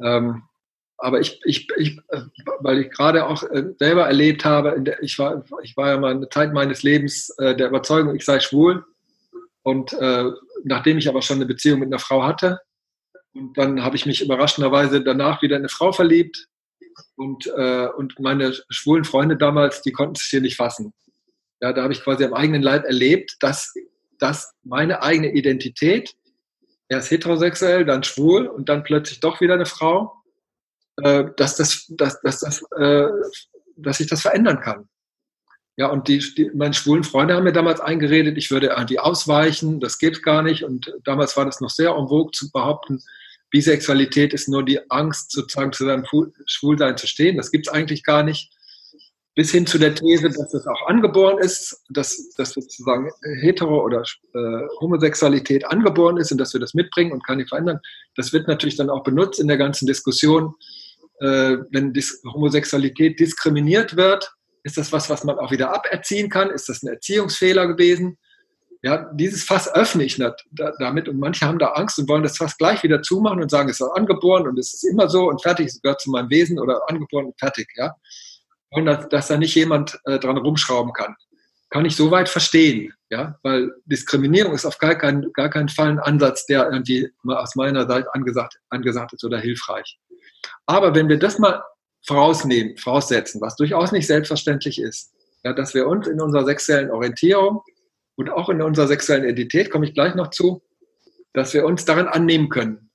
Ähm, 0.00 0.42
aber 0.98 1.20
ich, 1.20 1.40
ich, 1.44 1.68
ich, 1.78 1.98
weil 2.60 2.80
ich 2.80 2.90
gerade 2.90 3.26
auch 3.26 3.42
äh, 3.44 3.64
selber 3.78 4.06
erlebt 4.06 4.44
habe, 4.44 4.84
ich 5.00 5.18
war, 5.18 5.42
ich 5.62 5.76
war 5.76 5.88
ja 5.88 5.98
mal 5.98 6.10
eine 6.10 6.28
Zeit 6.28 6.52
meines 6.52 6.82
Lebens 6.82 7.30
äh, 7.38 7.56
der 7.56 7.68
Überzeugung, 7.68 8.16
ich 8.16 8.24
sei 8.26 8.38
schwul. 8.40 8.84
Und 9.62 9.94
äh, 9.94 10.24
nachdem 10.64 10.98
ich 10.98 11.08
aber 11.08 11.22
schon 11.22 11.36
eine 11.36 11.46
Beziehung 11.46 11.80
mit 11.80 11.88
einer 11.88 11.98
Frau 11.98 12.22
hatte, 12.22 12.60
und 13.32 13.56
dann 13.56 13.82
habe 13.82 13.96
ich 13.96 14.04
mich 14.04 14.22
überraschenderweise 14.22 15.02
danach 15.02 15.40
wieder 15.40 15.56
in 15.56 15.62
eine 15.62 15.68
Frau 15.70 15.92
verliebt. 15.92 16.48
Und, 17.16 17.46
äh, 17.46 17.88
und 17.96 18.18
meine 18.20 18.54
schwulen 18.70 19.04
Freunde 19.04 19.36
damals, 19.36 19.82
die 19.82 19.92
konnten 19.92 20.16
es 20.16 20.22
hier 20.22 20.40
nicht 20.40 20.56
fassen. 20.56 20.92
Ja, 21.60 21.72
da 21.72 21.82
habe 21.82 21.92
ich 21.92 22.02
quasi 22.02 22.24
am 22.24 22.34
eigenen 22.34 22.62
Leib 22.62 22.84
erlebt, 22.84 23.36
dass, 23.40 23.74
dass 24.18 24.52
meine 24.62 25.02
eigene 25.02 25.32
Identität, 25.32 26.14
erst 26.88 27.10
heterosexuell, 27.10 27.84
dann 27.84 28.04
schwul 28.04 28.46
und 28.46 28.68
dann 28.68 28.82
plötzlich 28.82 29.20
doch 29.20 29.40
wieder 29.40 29.54
eine 29.54 29.66
Frau, 29.66 30.14
äh, 31.02 31.24
dass, 31.36 31.56
das, 31.56 31.86
dass, 31.88 32.20
dass, 32.20 32.40
das, 32.40 32.62
äh, 32.76 33.08
dass 33.76 34.00
ich 34.00 34.06
das 34.06 34.22
verändern 34.22 34.60
kann. 34.60 34.88
Ja, 35.76 35.86
und 35.88 36.08
die, 36.08 36.18
die, 36.18 36.50
meine 36.54 36.74
schwulen 36.74 37.04
Freunde 37.04 37.34
haben 37.34 37.44
mir 37.44 37.52
damals 37.52 37.80
eingeredet, 37.80 38.36
ich 38.36 38.50
würde 38.50 38.74
die 38.88 38.98
ausweichen, 38.98 39.78
das 39.78 39.98
geht 39.98 40.24
gar 40.24 40.42
nicht. 40.42 40.64
Und 40.64 40.92
damals 41.04 41.36
war 41.36 41.44
das 41.44 41.60
noch 41.60 41.70
sehr 41.70 41.90
en 41.90 42.08
vogue 42.08 42.32
zu 42.32 42.50
behaupten, 42.50 43.00
Bisexualität 43.50 44.34
ist 44.34 44.48
nur 44.48 44.64
die 44.64 44.78
Angst, 44.90 45.32
sozusagen 45.32 45.72
zu 45.72 45.84
seinem 45.84 46.04
Schwulsein 46.46 46.96
zu 46.96 47.06
stehen. 47.06 47.36
Das 47.36 47.50
gibt 47.50 47.66
es 47.66 47.72
eigentlich 47.72 48.04
gar 48.04 48.22
nicht. 48.22 48.52
Bis 49.34 49.52
hin 49.52 49.66
zu 49.66 49.78
der 49.78 49.94
These, 49.94 50.30
dass 50.30 50.52
es 50.52 50.66
auch 50.66 50.88
angeboren 50.88 51.38
ist, 51.38 51.84
dass, 51.90 52.30
dass 52.36 52.50
sozusagen 52.50 53.08
Hetero- 53.40 53.84
oder 53.84 54.02
äh, 54.34 54.66
Homosexualität 54.80 55.64
angeboren 55.64 56.16
ist 56.16 56.32
und 56.32 56.38
dass 56.38 56.52
wir 56.52 56.60
das 56.60 56.74
mitbringen 56.74 57.12
und 57.12 57.24
kann 57.24 57.38
nicht 57.38 57.50
verändern. 57.50 57.78
Das 58.16 58.32
wird 58.32 58.48
natürlich 58.48 58.76
dann 58.76 58.90
auch 58.90 59.04
benutzt 59.04 59.38
in 59.38 59.46
der 59.46 59.56
ganzen 59.56 59.86
Diskussion 59.86 60.54
äh, 61.20 61.58
wenn 61.70 61.92
Dis 61.92 62.22
Homosexualität 62.24 63.18
diskriminiert 63.18 63.96
wird, 63.96 64.32
ist 64.62 64.76
das 64.76 64.92
was, 64.92 65.08
was 65.10 65.24
man 65.24 65.38
auch 65.38 65.50
wieder 65.50 65.74
aberziehen 65.74 66.28
kann? 66.28 66.50
Ist 66.50 66.68
das 66.68 66.82
ein 66.82 66.88
Erziehungsfehler 66.88 67.66
gewesen? 67.66 68.18
Ja, 68.82 69.10
dieses 69.12 69.42
Fass 69.42 69.72
öffne 69.74 70.04
ich 70.04 70.18
nicht 70.18 70.46
damit 70.78 71.08
und 71.08 71.18
manche 71.18 71.44
haben 71.44 71.58
da 71.58 71.72
Angst 71.72 71.98
und 71.98 72.08
wollen 72.08 72.22
das 72.22 72.36
Fass 72.36 72.56
gleich 72.56 72.84
wieder 72.84 73.02
zumachen 73.02 73.42
und 73.42 73.50
sagen, 73.50 73.68
es 73.68 73.80
ist 73.80 73.88
angeboren 73.88 74.46
und 74.46 74.56
es 74.56 74.72
ist 74.72 74.84
immer 74.84 75.08
so 75.08 75.28
und 75.28 75.42
fertig, 75.42 75.66
es 75.66 75.82
gehört 75.82 76.00
zu 76.00 76.10
meinem 76.10 76.30
Wesen 76.30 76.60
oder 76.60 76.80
angeboren 76.88 77.26
und 77.26 77.38
fertig, 77.40 77.68
ja. 77.76 77.94
Und 78.70 78.86
dass, 78.86 79.08
dass 79.08 79.28
da 79.28 79.36
nicht 79.36 79.54
jemand 79.54 79.98
äh, 80.04 80.18
dran 80.18 80.36
rumschrauben 80.36 80.92
kann. 80.92 81.16
Kann 81.70 81.86
ich 81.86 81.96
soweit 81.96 82.28
verstehen, 82.28 82.92
ja, 83.10 83.36
weil 83.42 83.72
Diskriminierung 83.86 84.54
ist 84.54 84.64
auf 84.64 84.78
gar 84.78 84.94
keinen, 84.94 85.32
gar 85.32 85.50
keinen 85.50 85.68
Fall 85.68 85.88
ein 85.88 85.98
Ansatz, 85.98 86.46
der 86.46 86.70
irgendwie 86.70 87.10
aus 87.26 87.56
meiner 87.56 87.86
Seite 87.88 88.08
angesagt, 88.14 88.58
angesagt 88.70 89.12
ist 89.12 89.24
oder 89.24 89.38
hilfreich. 89.38 89.98
Aber 90.66 90.94
wenn 90.94 91.08
wir 91.08 91.18
das 91.18 91.38
mal 91.38 91.62
vorausnehmen, 92.06 92.76
voraussetzen, 92.76 93.40
was 93.40 93.56
durchaus 93.56 93.90
nicht 93.90 94.06
selbstverständlich 94.06 94.80
ist, 94.80 95.12
ja, 95.44 95.52
dass 95.52 95.74
wir 95.74 95.86
uns 95.86 96.06
in 96.06 96.20
unserer 96.20 96.44
sexuellen 96.44 96.90
Orientierung 96.90 97.62
und 98.18 98.30
auch 98.30 98.48
in 98.48 98.60
unserer 98.60 98.88
sexuellen 98.88 99.24
Identität, 99.24 99.70
komme 99.70 99.86
ich 99.86 99.94
gleich 99.94 100.16
noch 100.16 100.30
zu, 100.30 100.60
dass 101.32 101.54
wir 101.54 101.64
uns 101.64 101.84
daran 101.84 102.08
annehmen 102.08 102.48
können. 102.48 102.90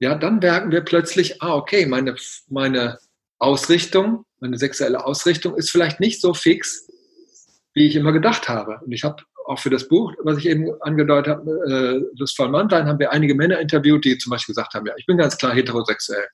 Ja, 0.00 0.16
dann 0.16 0.40
merken 0.40 0.72
wir 0.72 0.80
plötzlich, 0.80 1.40
ah, 1.40 1.54
okay, 1.54 1.86
meine, 1.86 2.16
meine 2.48 2.98
Ausrichtung, 3.38 4.24
meine 4.40 4.58
sexuelle 4.58 5.06
Ausrichtung 5.06 5.54
ist 5.54 5.70
vielleicht 5.70 6.00
nicht 6.00 6.20
so 6.20 6.34
fix, 6.34 6.90
wie 7.74 7.86
ich 7.86 7.94
immer 7.94 8.10
gedacht 8.10 8.48
habe. 8.48 8.80
Und 8.84 8.90
ich 8.90 9.04
habe 9.04 9.22
auch 9.46 9.60
für 9.60 9.70
das 9.70 9.86
Buch, 9.86 10.12
was 10.24 10.38
ich 10.38 10.46
eben 10.46 10.68
angedeutet 10.82 11.36
habe, 11.36 11.50
äh, 11.68 12.18
Lustvoll 12.18 12.48
Mannlein, 12.48 12.88
haben 12.88 12.98
wir 12.98 13.12
einige 13.12 13.36
Männer 13.36 13.60
interviewt, 13.60 14.04
die 14.04 14.18
zum 14.18 14.30
Beispiel 14.30 14.54
gesagt 14.54 14.74
haben, 14.74 14.86
ja, 14.86 14.94
ich 14.96 15.06
bin 15.06 15.16
ganz 15.16 15.38
klar 15.38 15.54
heterosexuell. 15.54 16.26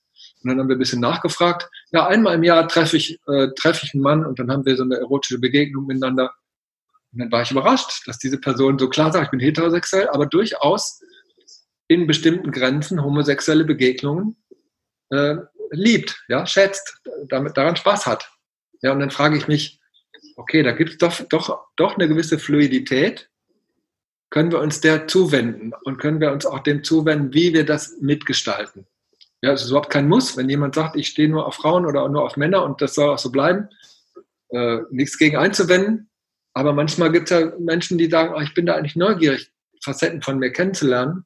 Und 0.42 0.49
dann 0.49 0.59
haben 0.59 0.69
wir 0.69 0.76
ein 0.76 0.78
bisschen 0.78 1.00
nachgefragt. 1.00 1.69
Ja, 1.92 2.07
einmal 2.07 2.37
im 2.37 2.45
Jahr 2.45 2.66
treffe 2.66 2.97
ich, 2.97 3.21
äh, 3.26 3.49
treffe 3.57 3.85
ich 3.85 3.92
einen 3.92 4.02
Mann 4.02 4.25
und 4.25 4.38
dann 4.38 4.50
haben 4.50 4.64
wir 4.64 4.75
so 4.75 4.85
eine 4.85 4.97
erotische 4.97 5.38
Begegnung 5.38 5.85
miteinander. 5.85 6.33
Und 7.12 7.21
dann 7.21 7.33
war 7.33 7.43
ich 7.43 7.50
überrascht, 7.50 8.07
dass 8.07 8.19
diese 8.19 8.38
Person 8.38 8.79
so 8.79 8.88
klar 8.88 9.12
sagt, 9.12 9.26
ich 9.26 9.31
bin 9.31 9.40
heterosexuell, 9.40 10.09
aber 10.09 10.26
durchaus 10.26 11.00
in 11.88 12.07
bestimmten 12.07 12.52
Grenzen 12.52 13.02
homosexuelle 13.02 13.64
Begegnungen 13.64 14.37
äh, 15.11 15.37
liebt, 15.71 16.25
ja, 16.29 16.47
schätzt, 16.47 17.00
damit 17.29 17.57
daran 17.57 17.76
Spaß 17.76 18.07
hat. 18.07 18.31
Ja, 18.83 18.93
und 18.93 19.00
dann 19.00 19.11
frage 19.11 19.37
ich 19.37 19.49
mich, 19.49 19.81
okay, 20.37 20.62
da 20.62 20.73
gibt 20.73 20.90
es 20.90 20.99
doch, 20.99 21.21
doch, 21.29 21.67
doch 21.76 21.97
eine 21.97 22.09
gewisse 22.09 22.38
Fluidität. 22.38 23.29
Können 24.31 24.52
wir 24.52 24.61
uns 24.61 24.81
der 24.81 25.09
zuwenden 25.09 25.73
und 25.85 25.99
können 25.99 26.21
wir 26.21 26.31
uns 26.31 26.47
auch 26.47 26.61
dem 26.61 26.85
zuwenden, 26.85 27.35
wie 27.35 27.52
wir 27.52 27.67
das 27.67 27.97
mitgestalten? 28.00 28.87
Ja, 29.43 29.52
es 29.52 29.62
ist 29.62 29.71
überhaupt 29.71 29.90
kein 29.90 30.09
Muss. 30.09 30.37
Wenn 30.37 30.49
jemand 30.49 30.75
sagt, 30.75 30.97
ich 30.97 31.09
stehe 31.09 31.29
nur 31.29 31.47
auf 31.47 31.55
Frauen 31.55 31.87
oder 31.87 32.09
nur 32.09 32.25
auf 32.25 32.37
Männer 32.37 32.62
und 32.62 32.81
das 32.81 32.95
soll 32.95 33.11
auch 33.11 33.19
so 33.19 33.33
bleiben, 33.33 33.69
äh, 34.50 34.79
nichts 34.90 35.19
gegen 35.19 35.37
einzuwenden. 35.37 36.10
Aber 36.52 36.73
manchmal 36.73 37.12
gibt 37.12 37.30
es 37.30 37.38
ja 37.38 37.52
Menschen, 37.59 37.99
die 37.99 38.11
sagen, 38.11 38.35
oh, 38.35 38.40
ich 38.40 38.54
bin 38.54 38.66
da 38.66 38.75
eigentlich 38.75 38.97
neugierig, 38.97 39.50
Facetten 39.83 40.23
von 40.23 40.38
mir 40.38 40.52
kennenzulernen. 40.52 41.25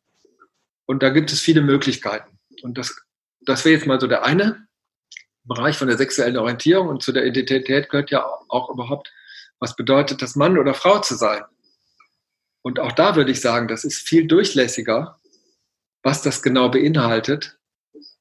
Und 0.86 1.02
da 1.02 1.10
gibt 1.10 1.32
es 1.32 1.40
viele 1.40 1.62
Möglichkeiten. 1.62 2.38
Und 2.62 2.76
das, 2.76 2.94
das 3.40 3.64
wäre 3.64 3.76
jetzt 3.76 3.86
mal 3.86 4.00
so 4.00 4.06
der 4.06 4.24
eine 4.24 4.66
Bereich 5.44 5.76
von 5.76 5.88
der 5.88 5.96
sexuellen 5.96 6.36
Orientierung. 6.36 6.88
Und 6.88 7.02
zu 7.02 7.12
der 7.12 7.24
Identität 7.24 7.88
gehört 7.88 8.10
ja 8.10 8.24
auch 8.48 8.70
überhaupt, 8.70 9.12
was 9.58 9.76
bedeutet 9.76 10.20
das, 10.20 10.36
Mann 10.36 10.58
oder 10.58 10.74
Frau 10.74 10.98
zu 11.00 11.14
sein. 11.14 11.42
Und 12.62 12.80
auch 12.80 12.92
da 12.92 13.16
würde 13.16 13.30
ich 13.30 13.40
sagen, 13.40 13.68
das 13.68 13.84
ist 13.84 14.06
viel 14.06 14.26
durchlässiger 14.26 15.18
was 16.04 16.22
das 16.22 16.42
genau 16.42 16.68
beinhaltet, 16.68 17.58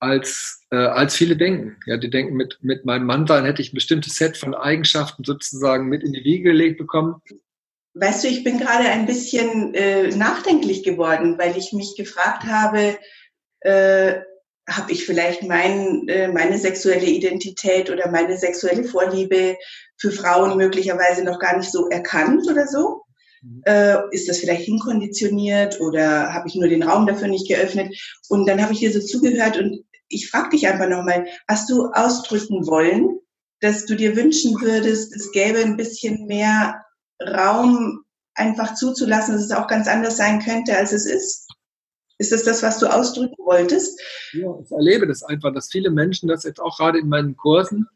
als, 0.04 0.66
äh, 0.72 0.76
als 0.76 1.16
viele 1.16 1.38
denken. 1.38 1.78
Ja, 1.86 1.98
die 1.98 2.10
denken, 2.10 2.36
mit, 2.36 2.58
mit 2.62 2.86
meinem 2.86 3.06
Mann 3.06 3.26
sein 3.26 3.46
hätte 3.46 3.62
ich 3.62 3.72
ein 3.72 3.76
bestimmtes 3.76 4.16
Set 4.16 4.38
von 4.38 4.54
Eigenschaften 4.54 5.24
sozusagen 5.24 5.88
mit 5.88 6.04
in 6.04 6.12
die 6.12 6.24
Wiege 6.24 6.52
gelegt 6.52 6.78
bekommen. 6.78 7.22
Weißt 7.96 8.24
du, 8.24 8.28
ich 8.28 8.44
bin 8.44 8.60
gerade 8.60 8.86
ein 8.90 9.06
bisschen 9.06 9.74
äh, 9.74 10.10
nachdenklich 10.10 10.84
geworden, 10.84 11.38
weil 11.38 11.58
ich 11.58 11.74
mich 11.74 11.96
gefragt 11.96 12.44
habe, 12.44 12.98
äh, 13.62 14.16
habe 14.70 14.92
ich 14.92 15.06
vielleicht 15.06 15.44
mein, 15.44 16.08
äh, 16.08 16.28
meine 16.28 16.58
sexuelle 16.58 17.06
Identität 17.06 17.90
oder 17.90 18.10
meine 18.10 18.38
sexuelle 18.38 18.84
Vorliebe 18.84 19.58
für 19.98 20.12
Frauen 20.12 20.58
möglicherweise 20.58 21.24
noch 21.24 21.40
gar 21.40 21.58
nicht 21.58 21.72
so 21.72 21.88
erkannt 21.90 22.50
oder 22.50 22.68
so? 22.68 23.04
Mhm. 23.42 23.62
Äh, 23.66 23.98
ist 24.12 24.28
das 24.28 24.40
vielleicht 24.40 24.64
hinkonditioniert 24.64 25.80
oder 25.80 26.34
habe 26.34 26.48
ich 26.48 26.56
nur 26.56 26.70
den 26.70 26.84
Raum 26.84 27.06
dafür 27.06 27.28
nicht 27.28 27.48
geöffnet? 27.48 27.96
Und 28.30 28.48
dann 28.48 28.62
habe 28.62 28.74
ich 28.74 28.80
dir 28.80 28.92
so 28.92 29.00
zugehört 29.00 29.58
und 29.58 29.84
ich 30.10 30.30
frage 30.30 30.50
dich 30.50 30.68
einfach 30.68 30.88
nochmal, 30.88 31.26
hast 31.48 31.70
du 31.70 31.88
ausdrücken 31.92 32.68
wollen, 32.68 33.20
dass 33.62 33.86
du 33.86 33.96
dir 33.96 34.16
wünschen 34.16 34.60
würdest, 34.62 35.16
es 35.16 35.32
gäbe 35.32 35.60
ein 35.60 35.78
bisschen 35.78 36.26
mehr 36.26 36.84
Raum, 37.22 38.04
einfach 38.36 38.76
zuzulassen, 38.76 39.36
dass 39.36 39.46
es 39.46 39.52
auch 39.52 39.68
ganz 39.68 39.88
anders 39.88 40.18
sein 40.18 40.40
könnte, 40.40 40.76
als 40.76 40.92
es 40.92 41.06
ist? 41.06 41.48
Ist 42.20 42.32
das 42.32 42.44
das, 42.44 42.64
was 42.64 42.80
du 42.80 42.88
ausdrücken 42.88 43.36
wolltest? 43.40 44.00
Ja, 44.34 44.54
ich 44.64 44.72
erlebe 44.72 45.08
das 45.08 45.24
einfach, 45.24 45.54
dass 45.54 45.72
viele 45.72 45.90
Menschen 45.90 46.30
das 46.30 46.44
jetzt 46.44 46.60
auch 46.60 46.78
gerade 46.78 47.00
in 47.00 47.10
meinen 47.10 47.36
Kursen, 47.36 47.88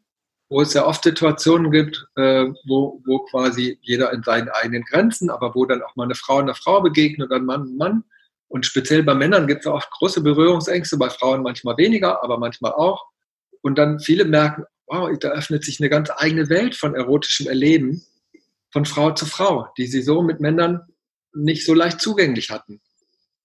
wo 0.48 0.60
es 0.60 0.74
ja 0.74 0.86
oft 0.86 1.04
Situationen 1.04 1.70
gibt, 1.70 2.06
äh, 2.16 2.46
wo, 2.66 3.00
wo 3.06 3.20
quasi 3.30 3.78
jeder 3.82 4.12
in 4.12 4.22
seinen 4.22 4.48
eigenen 4.48 4.82
Grenzen, 4.82 5.30
aber 5.30 5.54
wo 5.54 5.66
dann 5.66 5.82
auch 5.82 5.94
mal 5.96 6.04
eine 6.04 6.14
Frau 6.14 6.38
einer 6.38 6.54
Frau 6.54 6.80
begegnet 6.80 7.28
oder 7.28 7.36
ein 7.36 7.44
Mann 7.44 7.62
ein 7.62 7.76
Mann. 7.76 8.04
Und 8.48 8.66
speziell 8.66 9.02
bei 9.02 9.14
Männern 9.14 9.46
gibt 9.46 9.60
es 9.60 9.66
auch 9.66 9.88
große 9.90 10.22
Berührungsängste, 10.22 10.96
bei 10.96 11.10
Frauen 11.10 11.42
manchmal 11.42 11.76
weniger, 11.76 12.22
aber 12.24 12.38
manchmal 12.38 12.72
auch. 12.72 13.06
Und 13.60 13.78
dann 13.78 14.00
viele 14.00 14.24
merken, 14.24 14.64
wow, 14.86 15.10
da 15.20 15.28
öffnet 15.28 15.64
sich 15.64 15.80
eine 15.80 15.90
ganz 15.90 16.10
eigene 16.16 16.48
Welt 16.48 16.74
von 16.74 16.94
erotischem 16.94 17.46
Erleben 17.46 18.02
von 18.72 18.84
Frau 18.84 19.12
zu 19.12 19.26
Frau, 19.26 19.68
die 19.76 19.86
sie 19.86 20.02
so 20.02 20.22
mit 20.22 20.40
Männern 20.40 20.80
nicht 21.34 21.64
so 21.64 21.74
leicht 21.74 22.00
zugänglich 22.00 22.50
hatten. 22.50 22.80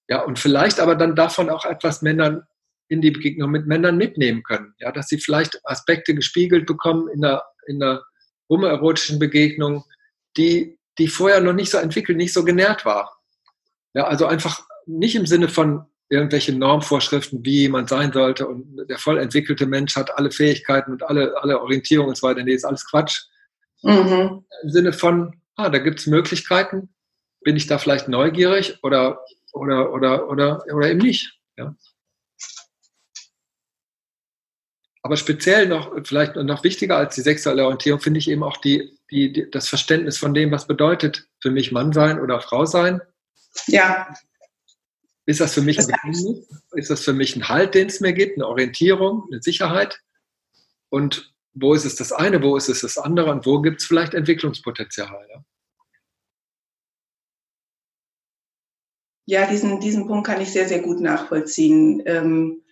Ja, 0.08 0.22
und 0.22 0.38
vielleicht 0.38 0.80
aber 0.80 0.96
dann 0.96 1.16
davon 1.16 1.50
auch 1.50 1.64
etwas 1.64 2.02
Männern 2.02 2.42
in 2.88 3.00
die 3.00 3.10
Begegnung 3.10 3.50
mit 3.50 3.66
Männern 3.66 3.96
mitnehmen 3.96 4.42
können. 4.42 4.74
Ja, 4.78 4.92
dass 4.92 5.08
sie 5.08 5.18
vielleicht 5.18 5.58
Aspekte 5.64 6.14
gespiegelt 6.14 6.66
bekommen 6.66 7.08
in 7.08 7.22
der, 7.22 7.42
in 7.66 7.80
der 7.80 8.02
homoerotischen 8.48 9.18
Begegnung, 9.18 9.84
die, 10.36 10.78
die 10.98 11.08
vorher 11.08 11.40
noch 11.40 11.54
nicht 11.54 11.70
so 11.70 11.78
entwickelt, 11.78 12.18
nicht 12.18 12.34
so 12.34 12.44
genährt 12.44 12.84
war. 12.84 13.16
Ja, 13.94 14.04
also 14.04 14.26
einfach 14.26 14.66
nicht 14.86 15.16
im 15.16 15.26
Sinne 15.26 15.48
von 15.48 15.84
irgendwelche 16.08 16.52
Normvorschriften, 16.52 17.44
wie 17.44 17.62
jemand 17.62 17.88
sein 17.88 18.12
sollte 18.12 18.46
und 18.46 18.86
der 18.88 18.98
voll 18.98 19.18
entwickelte 19.18 19.66
Mensch 19.66 19.96
hat 19.96 20.16
alle 20.16 20.30
Fähigkeiten 20.30 20.92
und 20.92 21.02
alle, 21.02 21.34
alle 21.42 21.60
Orientierung 21.60 22.08
und 22.08 22.16
so 22.16 22.26
weiter. 22.26 22.42
Nee, 22.42 22.54
ist 22.54 22.64
alles 22.64 22.86
Quatsch. 22.86 23.22
Mhm. 23.82 24.44
Im 24.62 24.70
Sinne 24.70 24.92
von, 24.92 25.40
ah, 25.56 25.70
da 25.70 25.78
gibt 25.78 26.00
es 26.00 26.06
Möglichkeiten. 26.06 26.90
Bin 27.42 27.56
ich 27.56 27.66
da 27.66 27.78
vielleicht 27.78 28.08
neugierig 28.08 28.78
oder 28.82 29.20
oder, 29.54 29.92
oder, 29.92 30.28
oder, 30.28 30.64
oder 30.72 30.90
eben 30.90 31.00
nicht. 31.00 31.38
Ja. 31.56 31.74
Aber 35.02 35.16
speziell 35.16 35.68
noch, 35.68 35.92
vielleicht 36.04 36.36
noch 36.36 36.64
wichtiger 36.64 36.96
als 36.96 37.14
die 37.14 37.20
sexuelle 37.20 37.64
Orientierung, 37.64 38.00
finde 38.00 38.18
ich 38.18 38.28
eben 38.28 38.42
auch 38.42 38.56
die, 38.56 38.98
die, 39.10 39.32
die, 39.32 39.50
das 39.50 39.68
Verständnis 39.68 40.18
von 40.18 40.34
dem, 40.34 40.50
was 40.50 40.66
bedeutet 40.66 41.28
für 41.40 41.50
mich 41.50 41.72
Mann 41.72 41.92
sein 41.92 42.20
oder 42.20 42.40
Frau 42.40 42.64
sein. 42.64 43.00
Ja. 43.66 44.12
Ist 45.26 45.40
das 45.40 45.54
für 45.54 45.62
mich 45.62 45.78
ein 45.78 45.86
Geheimnis? 45.86 46.46
Ist 46.72 46.90
das 46.90 47.02
für 47.02 47.12
mich 47.12 47.34
ein 47.34 47.48
Halt, 47.48 47.74
den 47.74 47.88
es 47.88 48.00
mir 48.00 48.12
gibt, 48.12 48.36
eine 48.36 48.46
Orientierung, 48.46 49.26
eine 49.30 49.40
Sicherheit? 49.42 50.00
Und 50.90 51.34
wo 51.54 51.72
ist 51.72 51.84
es 51.84 51.96
das 51.96 52.12
eine, 52.12 52.42
wo 52.42 52.56
ist 52.56 52.68
es 52.68 52.82
das 52.82 52.98
andere 52.98 53.30
und 53.30 53.46
wo 53.46 53.62
gibt 53.62 53.80
es 53.80 53.86
vielleicht 53.86 54.14
Entwicklungspotenzial? 54.14 55.26
Ja? 55.30 55.44
Ja, 59.26 59.46
diesen, 59.46 59.80
diesen 59.80 60.06
Punkt 60.06 60.26
kann 60.26 60.42
ich 60.42 60.52
sehr, 60.52 60.68
sehr 60.68 60.82
gut 60.82 61.00
nachvollziehen. 61.00 62.02
Ähm, 62.04 62.62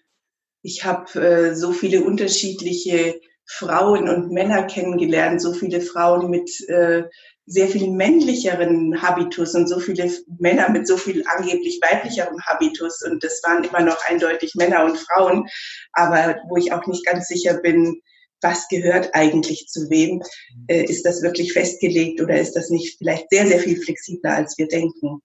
ich 0.63 0.85
habe 0.85 1.21
äh, 1.21 1.55
so 1.55 1.73
viele 1.73 2.05
unterschiedliche 2.05 3.21
Frauen 3.47 4.09
und 4.09 4.31
Männer 4.31 4.65
kennengelernt, 4.65 5.41
so 5.41 5.53
viele 5.53 5.81
Frauen 5.81 6.31
mit 6.31 6.51
äh, 6.69 7.05
sehr 7.47 7.69
viel 7.69 7.91
männlicheren 7.91 9.03
Habitus 9.03 9.55
und 9.55 9.69
so 9.69 9.81
viele 9.81 10.11
Männer 10.39 10.71
mit 10.71 10.87
so 10.87 10.97
viel 10.97 11.25
angeblich 11.27 11.81
weiblicherem 11.83 12.41
Habitus. 12.47 13.03
Und 13.03 13.23
das 13.25 13.43
waren 13.43 13.65
immer 13.65 13.81
noch 13.81 13.99
eindeutig 14.09 14.55
Männer 14.55 14.85
und 14.85 14.99
Frauen, 14.99 15.49
aber 15.93 16.37
wo 16.49 16.57
ich 16.57 16.73
auch 16.73 16.87
nicht 16.87 17.05
ganz 17.05 17.29
sicher 17.29 17.55
bin, 17.55 18.01
was 18.43 18.69
gehört 18.69 19.15
eigentlich 19.15 19.67
zu 19.69 19.89
wem. 19.89 20.23
Äh, 20.67 20.85
ist 20.85 21.05
das 21.05 21.23
wirklich 21.23 21.53
festgelegt 21.53 22.21
oder 22.21 22.39
ist 22.39 22.55
das 22.55 22.71
nicht 22.71 22.99
vielleicht 22.99 23.31
sehr, 23.31 23.47
sehr 23.47 23.61
viel 23.61 23.81
flexibler, 23.81 24.35
als 24.35 24.59
wir 24.59 24.69
denken? 24.69 25.23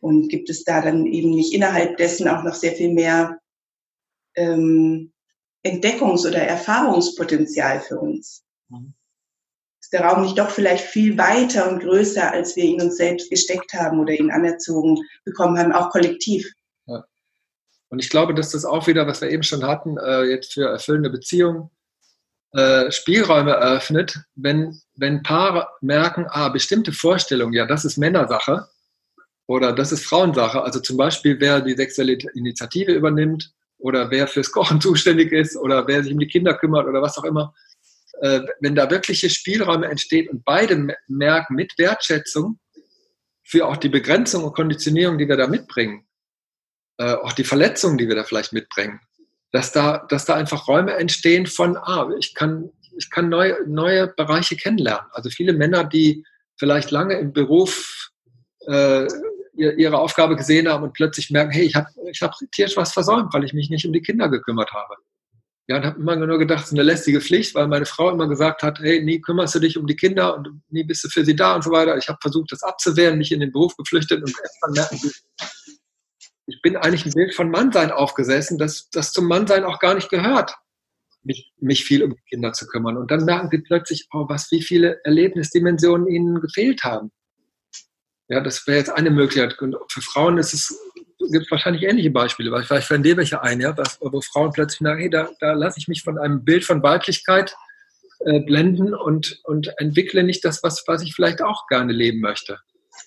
Und 0.00 0.28
gibt 0.28 0.48
es 0.48 0.64
da 0.64 0.80
dann 0.80 1.06
eben 1.06 1.30
nicht 1.30 1.52
innerhalb 1.52 1.96
dessen 1.96 2.28
auch 2.28 2.44
noch 2.44 2.54
sehr 2.54 2.72
viel 2.72 2.92
mehr 2.92 3.38
ähm, 4.36 5.12
Entdeckungs- 5.64 6.26
oder 6.26 6.40
Erfahrungspotenzial 6.40 7.80
für 7.80 7.98
uns? 7.98 8.44
Mhm. 8.68 8.94
Ist 9.88 9.94
der 9.94 10.04
Raum 10.04 10.20
nicht 10.20 10.38
doch 10.38 10.50
vielleicht 10.50 10.84
viel 10.84 11.16
weiter 11.16 11.66
und 11.70 11.80
größer, 11.80 12.30
als 12.30 12.54
wir 12.56 12.64
ihn 12.64 12.82
uns 12.82 12.98
selbst 12.98 13.30
gesteckt 13.30 13.72
haben 13.72 13.98
oder 13.98 14.12
ihn 14.12 14.30
anerzogen 14.30 14.98
bekommen 15.24 15.58
haben, 15.58 15.72
auch 15.72 15.88
kollektiv? 15.88 16.46
Ja. 16.84 17.06
Und 17.88 17.98
ich 17.98 18.10
glaube, 18.10 18.34
dass 18.34 18.50
das 18.50 18.66
auch 18.66 18.86
wieder, 18.86 19.06
was 19.06 19.22
wir 19.22 19.30
eben 19.30 19.44
schon 19.44 19.64
hatten, 19.64 19.96
äh, 19.96 20.24
jetzt 20.24 20.52
für 20.52 20.68
erfüllende 20.68 21.08
Beziehungen, 21.08 21.70
äh, 22.52 22.92
Spielräume 22.92 23.52
eröffnet, 23.52 24.20
wenn, 24.34 24.78
wenn 24.94 25.22
Paare 25.22 25.68
merken, 25.80 26.26
ah, 26.28 26.50
bestimmte 26.50 26.92
Vorstellungen, 26.92 27.54
ja, 27.54 27.64
das 27.64 27.86
ist 27.86 27.96
Männersache, 27.96 28.68
oder 29.46 29.72
das 29.72 29.90
ist 29.90 30.04
Frauensache. 30.04 30.60
Also 30.60 30.80
zum 30.80 30.98
Beispiel, 30.98 31.40
wer 31.40 31.62
die 31.62 31.74
sexuelle 31.74 32.18
Initiative 32.34 32.92
übernimmt 32.92 33.54
oder 33.78 34.10
wer 34.10 34.26
fürs 34.26 34.52
Kochen 34.52 34.80
zuständig 34.82 35.32
ist 35.32 35.56
oder 35.56 35.86
wer 35.88 36.02
sich 36.02 36.12
um 36.12 36.18
die 36.18 36.28
Kinder 36.28 36.52
kümmert 36.52 36.86
oder 36.86 37.00
was 37.00 37.16
auch 37.16 37.24
immer. 37.24 37.54
Äh, 38.20 38.40
wenn 38.60 38.74
da 38.74 38.90
wirkliche 38.90 39.30
Spielräume 39.30 39.86
entstehen 39.86 40.28
und 40.28 40.44
beide 40.44 40.96
merken 41.06 41.54
mit 41.54 41.78
Wertschätzung 41.78 42.58
für 43.44 43.66
auch 43.66 43.76
die 43.76 43.88
Begrenzung 43.88 44.44
und 44.44 44.54
Konditionierung, 44.54 45.18
die 45.18 45.28
wir 45.28 45.36
da 45.36 45.46
mitbringen, 45.46 46.06
äh, 46.98 47.14
auch 47.14 47.32
die 47.32 47.44
Verletzungen, 47.44 47.96
die 47.96 48.08
wir 48.08 48.16
da 48.16 48.24
vielleicht 48.24 48.52
mitbringen, 48.52 49.00
dass 49.52 49.72
da, 49.72 50.06
dass 50.08 50.24
da 50.24 50.34
einfach 50.34 50.66
Räume 50.66 50.94
entstehen 50.94 51.46
von, 51.46 51.76
ah, 51.76 52.10
ich 52.18 52.34
kann, 52.34 52.70
ich 52.96 53.10
kann 53.10 53.28
neue, 53.28 53.56
neue 53.66 54.08
Bereiche 54.08 54.56
kennenlernen. 54.56 55.08
Also 55.12 55.30
viele 55.30 55.52
Männer, 55.52 55.84
die 55.84 56.24
vielleicht 56.56 56.90
lange 56.90 57.18
im 57.18 57.32
Beruf 57.32 58.10
äh, 58.66 59.06
ihre 59.54 59.98
Aufgabe 59.98 60.36
gesehen 60.36 60.68
haben 60.68 60.84
und 60.84 60.92
plötzlich 60.92 61.30
merken, 61.30 61.50
hey, 61.50 61.64
ich 61.64 61.74
habe 61.74 61.88
ich 62.10 62.22
hab 62.22 62.34
tierisch 62.52 62.76
was 62.76 62.92
versäumt, 62.92 63.32
weil 63.32 63.44
ich 63.44 63.52
mich 63.52 63.70
nicht 63.70 63.86
um 63.86 63.92
die 63.92 64.02
Kinder 64.02 64.28
gekümmert 64.28 64.72
habe. 64.72 64.94
Ja, 65.68 65.76
und 65.76 65.84
habe 65.84 66.00
immer 66.00 66.16
nur 66.16 66.38
gedacht, 66.38 66.60
es 66.60 66.68
ist 66.68 66.72
eine 66.72 66.82
lästige 66.82 67.20
Pflicht, 67.20 67.54
weil 67.54 67.68
meine 67.68 67.84
Frau 67.84 68.10
immer 68.10 68.26
gesagt 68.26 68.62
hat, 68.62 68.78
hey, 68.80 69.02
nie 69.02 69.20
kümmerst 69.20 69.54
du 69.54 69.58
dich 69.58 69.76
um 69.76 69.86
die 69.86 69.96
Kinder 69.96 70.34
und 70.34 70.62
nie 70.70 70.82
bist 70.82 71.04
du 71.04 71.10
für 71.10 71.26
sie 71.26 71.36
da 71.36 71.54
und 71.54 71.62
so 71.62 71.70
weiter. 71.70 71.98
Ich 71.98 72.08
habe 72.08 72.18
versucht, 72.22 72.50
das 72.52 72.62
abzuwehren, 72.62 73.18
mich 73.18 73.32
in 73.32 73.40
den 73.40 73.52
Beruf 73.52 73.76
geflüchtet 73.76 74.22
und 74.22 74.34
erstmal 74.42 74.72
merken, 74.72 75.10
ich 76.46 76.62
bin 76.62 76.76
eigentlich 76.76 77.04
ein 77.04 77.12
Bild 77.12 77.34
von 77.34 77.50
Mannsein 77.50 77.90
aufgesessen, 77.90 78.56
das, 78.56 78.88
das 78.90 79.12
zum 79.12 79.26
Mannsein 79.26 79.64
auch 79.64 79.78
gar 79.78 79.94
nicht 79.94 80.08
gehört, 80.08 80.54
mich, 81.22 81.52
mich 81.58 81.84
viel 81.84 82.02
um 82.02 82.14
die 82.14 82.22
Kinder 82.30 82.54
zu 82.54 82.66
kümmern. 82.66 82.96
Und 82.96 83.10
dann 83.10 83.26
merken 83.26 83.50
sie 83.50 83.58
plötzlich, 83.58 84.08
oh, 84.14 84.24
was, 84.26 84.50
wie 84.50 84.62
viele 84.62 84.98
Erlebnisdimensionen 85.04 86.06
ihnen 86.06 86.40
gefehlt 86.40 86.84
haben. 86.84 87.10
Ja, 88.28 88.40
das 88.40 88.66
wäre 88.66 88.78
jetzt 88.78 88.90
eine 88.90 89.10
Möglichkeit. 89.10 89.60
Und 89.60 89.76
für 89.90 90.00
Frauen 90.00 90.38
ist 90.38 90.54
es, 90.54 90.78
gibt 91.18 91.44
es 91.44 91.50
wahrscheinlich 91.50 91.82
ähnliche 91.82 92.10
Beispiele, 92.10 92.50
weil 92.50 92.62
vielleicht 92.62 92.88
fallen 92.88 93.02
dir 93.02 93.16
welche 93.16 93.42
ein, 93.42 93.60
ja, 93.60 93.76
was, 93.76 93.98
wo 94.00 94.20
Frauen 94.20 94.52
plötzlich 94.52 94.80
merken, 94.80 95.00
hey, 95.00 95.10
da, 95.10 95.30
da 95.40 95.52
lasse 95.52 95.78
ich 95.78 95.88
mich 95.88 96.02
von 96.02 96.18
einem 96.18 96.44
Bild 96.44 96.64
von 96.64 96.82
Weiblichkeit 96.82 97.56
äh, 98.20 98.40
blenden 98.40 98.94
und, 98.94 99.40
und 99.44 99.72
entwickle 99.78 100.22
nicht 100.22 100.44
das, 100.44 100.62
was, 100.62 100.84
was 100.86 101.02
ich 101.02 101.14
vielleicht 101.14 101.42
auch 101.42 101.66
gerne 101.66 101.92
leben 101.92 102.20
möchte. 102.20 102.58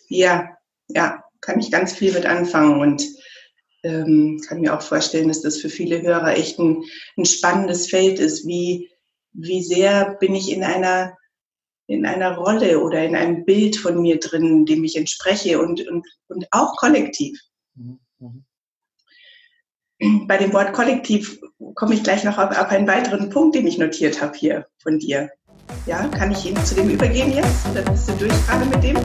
Ja, 0.09 0.49
ja, 0.87 1.23
kann 1.39 1.59
ich 1.59 1.71
ganz 1.71 1.93
viel 1.93 2.13
mit 2.13 2.25
anfangen 2.25 2.79
und 2.79 3.03
ähm, 3.83 4.39
kann 4.47 4.61
mir 4.61 4.75
auch 4.75 4.81
vorstellen, 4.81 5.29
dass 5.29 5.41
das 5.41 5.57
für 5.57 5.69
viele 5.69 6.01
Hörer 6.01 6.35
echt 6.35 6.59
ein, 6.59 6.83
ein 7.17 7.25
spannendes 7.25 7.89
Feld 7.89 8.19
ist. 8.19 8.45
Wie, 8.45 8.91
wie 9.33 9.63
sehr 9.63 10.17
bin 10.19 10.35
ich 10.35 10.51
in 10.51 10.63
einer 10.63 11.15
in 11.87 12.05
einer 12.05 12.37
Rolle 12.37 12.79
oder 12.79 13.03
in 13.03 13.15
einem 13.15 13.43
Bild 13.43 13.75
von 13.75 14.01
mir 14.01 14.17
drin, 14.17 14.65
dem 14.65 14.83
ich 14.83 14.95
entspreche 14.95 15.59
und, 15.59 15.85
und, 15.87 16.07
und 16.29 16.47
auch 16.51 16.77
kollektiv. 16.77 17.37
Mhm. 17.75 17.99
Mhm. 18.21 18.45
Bei 20.27 20.37
dem 20.37 20.53
Wort 20.53 20.73
Kollektiv 20.73 21.39
komme 21.75 21.95
ich 21.95 22.03
gleich 22.03 22.23
noch 22.23 22.37
auf, 22.37 22.57
auf 22.57 22.69
einen 22.69 22.87
weiteren 22.87 23.29
Punkt, 23.29 23.55
den 23.55 23.67
ich 23.67 23.77
notiert 23.77 24.21
habe 24.21 24.37
hier 24.37 24.67
von 24.81 24.99
dir. 24.99 25.31
Ja, 25.85 26.07
kann 26.07 26.31
ich 26.31 26.45
Ihnen 26.45 26.63
zu 26.63 26.75
dem 26.75 26.89
übergehen 26.89 27.33
jetzt? 27.33 27.67
Oder 27.69 27.81
bist 27.83 28.09
du 28.09 28.13
durch 28.13 28.33
gerade 28.45 28.65
mit 28.65 28.83
dem? 28.83 28.97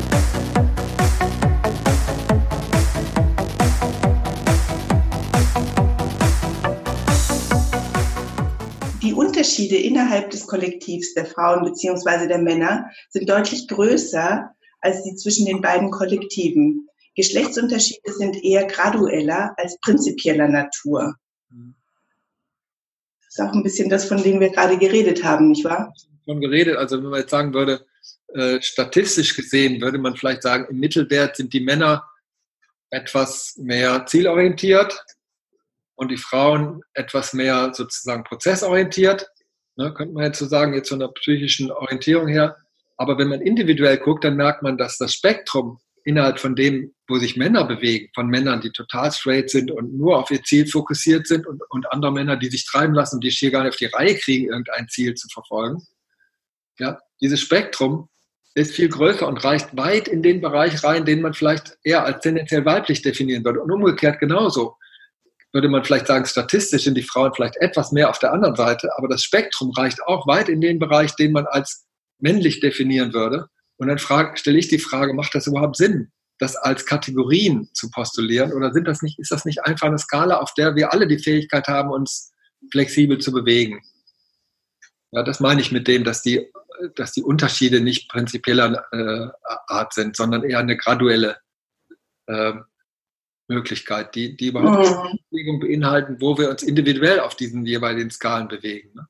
Die 9.02 9.14
Unterschiede 9.14 9.76
innerhalb 9.76 10.30
des 10.30 10.46
Kollektivs 10.46 11.14
der 11.14 11.26
Frauen 11.26 11.64
bzw. 11.64 12.26
der 12.26 12.38
Männer 12.38 12.90
sind 13.08 13.28
deutlich 13.30 13.68
größer 13.68 14.50
als 14.80 15.02
die 15.04 15.14
zwischen 15.14 15.46
den 15.46 15.60
beiden 15.60 15.90
Kollektiven. 15.90 16.88
Geschlechtsunterschiede 17.16 18.12
sind 18.12 18.44
eher 18.44 18.66
gradueller 18.66 19.54
als 19.56 19.78
prinzipieller 19.80 20.48
Natur. 20.48 21.16
Das 21.48 23.38
ist 23.38 23.40
auch 23.40 23.52
ein 23.54 23.62
bisschen 23.62 23.88
das, 23.88 24.06
von 24.06 24.22
dem 24.22 24.38
wir 24.38 24.50
gerade 24.50 24.78
geredet 24.78 25.24
haben, 25.24 25.48
nicht 25.48 25.64
wahr? 25.64 25.92
Von 26.26 26.40
geredet, 26.40 26.76
also 26.76 26.98
wenn 26.98 27.10
man 27.10 27.20
jetzt 27.20 27.30
sagen 27.30 27.54
würde, 27.54 27.86
äh, 28.34 28.60
statistisch 28.60 29.34
gesehen 29.34 29.80
würde 29.80 29.98
man 29.98 30.16
vielleicht 30.16 30.42
sagen, 30.42 30.66
im 30.68 30.78
Mittelwert 30.78 31.36
sind 31.36 31.52
die 31.52 31.60
Männer 31.60 32.04
etwas 32.90 33.56
mehr 33.56 34.04
zielorientiert 34.06 35.02
und 35.94 36.10
die 36.10 36.16
Frauen 36.16 36.82
etwas 36.92 37.32
mehr 37.32 37.72
sozusagen 37.72 38.24
prozessorientiert. 38.24 39.30
Ne, 39.76 39.92
könnte 39.92 40.14
man 40.14 40.24
jetzt 40.24 40.38
so 40.38 40.46
sagen, 40.46 40.74
jetzt 40.74 40.88
von 40.88 40.98
der 40.98 41.08
psychischen 41.08 41.70
Orientierung 41.70 42.28
her. 42.28 42.56
Aber 42.96 43.18
wenn 43.18 43.28
man 43.28 43.42
individuell 43.42 43.98
guckt, 43.98 44.24
dann 44.24 44.36
merkt 44.36 44.62
man, 44.62 44.78
dass 44.78 44.98
das 44.98 45.12
Spektrum 45.12 45.78
innerhalb 46.06 46.38
von 46.38 46.54
dem, 46.54 46.94
wo 47.08 47.18
sich 47.18 47.36
Männer 47.36 47.64
bewegen, 47.64 48.08
von 48.14 48.28
Männern, 48.28 48.60
die 48.60 48.70
total 48.70 49.10
straight 49.10 49.50
sind 49.50 49.70
und 49.70 49.92
nur 49.92 50.18
auf 50.18 50.30
ihr 50.30 50.42
Ziel 50.42 50.66
fokussiert 50.66 51.26
sind 51.26 51.46
und, 51.46 51.62
und 51.68 51.92
andere 51.92 52.12
Männer, 52.12 52.36
die 52.36 52.48
sich 52.48 52.64
treiben 52.64 52.94
lassen, 52.94 53.20
die 53.20 53.30
schier 53.30 53.50
gar 53.50 53.64
nicht 53.64 53.70
auf 53.70 53.76
die 53.76 53.86
Reihe 53.86 54.16
kriegen, 54.16 54.48
irgendein 54.48 54.88
Ziel 54.88 55.14
zu 55.14 55.28
verfolgen. 55.28 55.82
Ja, 56.78 56.98
dieses 57.20 57.40
Spektrum 57.40 58.08
ist 58.54 58.74
viel 58.74 58.88
größer 58.88 59.26
und 59.26 59.42
reicht 59.44 59.76
weit 59.76 60.06
in 60.06 60.22
den 60.22 60.40
Bereich 60.40 60.82
rein, 60.84 61.04
den 61.04 61.20
man 61.22 61.34
vielleicht 61.34 61.76
eher 61.82 62.04
als 62.04 62.20
tendenziell 62.20 62.64
weiblich 62.64 63.02
definieren 63.02 63.44
würde. 63.44 63.60
Und 63.60 63.72
umgekehrt 63.72 64.20
genauso 64.20 64.76
würde 65.52 65.68
man 65.68 65.84
vielleicht 65.84 66.06
sagen, 66.06 66.24
statistisch 66.26 66.84
sind 66.84 66.96
die 66.96 67.02
Frauen 67.02 67.32
vielleicht 67.34 67.56
etwas 67.56 67.90
mehr 67.90 68.10
auf 68.10 68.18
der 68.18 68.32
anderen 68.32 68.56
Seite, 68.56 68.90
aber 68.96 69.08
das 69.08 69.22
Spektrum 69.22 69.70
reicht 69.72 70.02
auch 70.04 70.26
weit 70.26 70.48
in 70.48 70.60
den 70.60 70.78
Bereich, 70.78 71.16
den 71.16 71.32
man 71.32 71.46
als 71.46 71.86
männlich 72.18 72.60
definieren 72.60 73.12
würde. 73.12 73.48
Und 73.78 73.88
dann 73.88 73.98
frage, 73.98 74.36
stelle 74.36 74.58
ich 74.58 74.68
die 74.68 74.78
Frage, 74.78 75.12
macht 75.12 75.34
das 75.34 75.46
überhaupt 75.46 75.76
Sinn, 75.76 76.10
das 76.38 76.56
als 76.56 76.86
Kategorien 76.86 77.68
zu 77.74 77.90
postulieren? 77.90 78.52
Oder 78.52 78.72
sind 78.72 78.86
das 78.86 79.02
nicht, 79.02 79.18
ist 79.18 79.30
das 79.30 79.44
nicht 79.44 79.64
einfach 79.64 79.88
eine 79.88 79.98
Skala, 79.98 80.38
auf 80.38 80.54
der 80.54 80.74
wir 80.76 80.92
alle 80.92 81.06
die 81.06 81.18
Fähigkeit 81.18 81.68
haben, 81.68 81.90
uns 81.90 82.32
flexibel 82.70 83.18
zu 83.18 83.32
bewegen? 83.32 83.82
Ja, 85.12 85.22
das 85.22 85.40
meine 85.40 85.60
ich 85.60 85.72
mit 85.72 85.88
dem, 85.88 86.04
dass 86.04 86.22
die, 86.22 86.50
dass 86.94 87.12
die 87.12 87.22
Unterschiede 87.22 87.80
nicht 87.80 88.08
prinzipieller 88.08 88.84
äh, 88.92 89.28
Art 89.66 89.94
sind, 89.94 90.16
sondern 90.16 90.42
eher 90.42 90.58
eine 90.58 90.76
graduelle 90.76 91.36
äh, 92.26 92.54
Möglichkeit, 93.48 94.14
die, 94.14 94.36
die 94.36 94.48
überhaupt. 94.48 95.18
Bewegung 95.30 95.60
beinhalten, 95.60 96.16
wo 96.20 96.36
wir 96.36 96.50
uns 96.50 96.62
individuell 96.62 97.20
auf 97.20 97.36
diesen 97.36 97.64
jeweiligen 97.64 98.10
Skalen 98.10 98.48
bewegen. 98.48 98.90
Ne? 98.94 99.06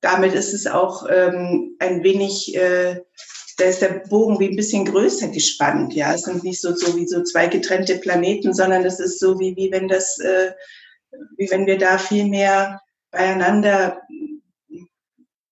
Damit 0.00 0.34
ist 0.34 0.54
es 0.54 0.66
auch 0.66 1.06
ähm, 1.10 1.76
ein 1.78 2.02
wenig, 2.02 2.54
äh, 2.54 3.00
da 3.56 3.64
ist 3.64 3.82
der 3.82 4.04
Bogen 4.08 4.38
wie 4.38 4.48
ein 4.48 4.56
bisschen 4.56 4.84
größer 4.84 5.28
gespannt. 5.28 5.94
Ja, 5.94 6.14
es 6.14 6.22
sind 6.22 6.44
nicht 6.44 6.60
so, 6.60 6.74
so 6.74 6.96
wie 6.96 7.06
so 7.06 7.22
zwei 7.24 7.48
getrennte 7.48 7.96
Planeten, 7.96 8.54
sondern 8.54 8.84
es 8.84 9.00
ist 9.00 9.18
so 9.18 9.38
wie, 9.40 9.56
wie 9.56 9.72
wenn 9.72 9.88
das, 9.88 10.18
äh, 10.20 10.52
wie 11.36 11.50
wenn 11.50 11.66
wir 11.66 11.78
da 11.78 11.98
viel 11.98 12.26
mehr 12.26 12.80
beieinander 13.10 14.00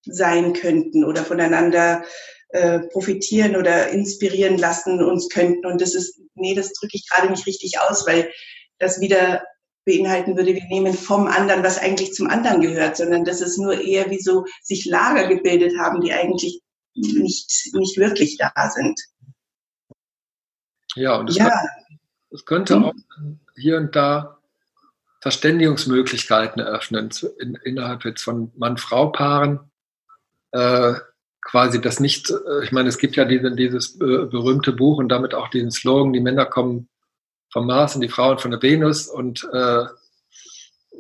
sein 0.05 0.53
könnten 0.53 1.05
oder 1.05 1.25
voneinander 1.25 2.05
äh, 2.51 2.81
profitieren 2.93 3.57
oder 3.57 3.89
inspirieren 3.89 4.59
lassen 4.59 5.03
uns 5.03 5.29
könnten. 5.29 5.67
Und 5.67 5.81
das 5.81 5.95
ist, 5.95 6.21
nee, 6.35 6.55
das 6.55 6.73
drücke 6.73 6.97
ich 6.97 7.09
gerade 7.09 7.31
nicht 7.31 7.47
richtig 7.47 7.81
aus, 7.81 8.07
weil 8.07 8.31
das 8.79 9.01
wieder 9.01 9.43
beinhalten 9.87 10.37
würde, 10.37 10.55
wir 10.55 10.65
nehmen 10.65 10.93
vom 10.93 11.27
anderen, 11.29 11.63
was 11.63 11.79
eigentlich 11.79 12.13
zum 12.13 12.29
anderen 12.29 12.61
gehört, 12.61 12.97
sondern 12.97 13.25
dass 13.25 13.41
es 13.41 13.57
nur 13.57 13.81
eher 13.81 14.11
wie 14.11 14.21
so 14.21 14.45
sich 14.63 14.85
Lager 14.85 15.29
gebildet 15.29 15.79
haben, 15.79 16.03
die 16.03 16.13
eigentlich 16.13 16.61
nicht, 16.95 17.71
nicht 17.73 17.97
wirklich 17.97 18.37
da 18.37 18.53
sind. 18.71 19.01
Ja, 20.97 21.17
und 21.17 21.31
es 21.31 21.37
ja. 21.37 21.51
könnte, 22.45 22.75
könnte 22.75 22.77
auch 22.85 22.95
hier 23.57 23.77
und 23.77 23.95
da 23.95 24.39
Verständigungsmöglichkeiten 25.21 26.61
eröffnen 26.61 27.11
in, 27.39 27.55
innerhalb 27.65 28.05
jetzt 28.05 28.23
von 28.23 28.53
Mann-Frau-Paaren. 28.57 29.61
Äh, 30.53 30.95
quasi 31.43 31.81
das 31.81 32.01
nicht, 32.01 32.31
äh, 32.31 32.65
ich 32.65 32.73
meine, 32.73 32.89
es 32.89 32.99
gibt 32.99 33.17
ja 33.17 33.25
diese, 33.25 33.55
dieses 33.55 33.95
äh, 33.97 34.27
berühmte 34.27 34.73
Buch 34.73 34.99
und 34.99 35.09
damit 35.09 35.35
auch 35.35 35.49
diesen 35.49 35.71
Slogan, 35.71 36.13
die 36.13 36.21
Männer 36.21 36.47
kommen 36.47 36.89
vom 37.53 37.67
Mars 37.67 37.95
und 37.95 38.01
die 38.01 38.09
Frauen 38.09 38.39
von 38.39 38.51
der 38.51 38.63
Venus. 38.63 39.09
Und 39.09 39.49
äh, 39.53 39.85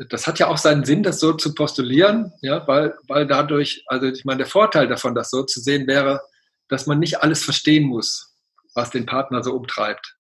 das 0.09 0.27
hat 0.27 0.39
ja 0.39 0.49
auch 0.49 0.59
seinen 0.59 0.85
Sinn, 0.85 1.03
das 1.03 1.21
so 1.21 1.33
zu 1.33 1.55
postulieren, 1.55 2.33
ja, 2.43 2.67
weil, 2.69 2.95
weil 3.09 3.27
dadurch, 3.27 3.85
also 3.87 4.07
ich 4.07 4.25
meine, 4.25 4.39
der 4.39 4.47
Vorteil 4.47 4.89
davon, 4.89 5.15
das 5.15 5.31
so 5.31 5.43
zu 5.43 5.61
sehen, 5.61 5.87
wäre, 5.87 6.21
dass 6.69 6.87
man 6.87 6.99
nicht 6.99 7.23
alles 7.23 7.45
verstehen 7.45 7.85
muss, 7.85 8.35
was 8.75 8.91
den 8.91 9.07
Partner 9.07 9.43
so 9.43 9.53
umtreibt. 9.53 10.17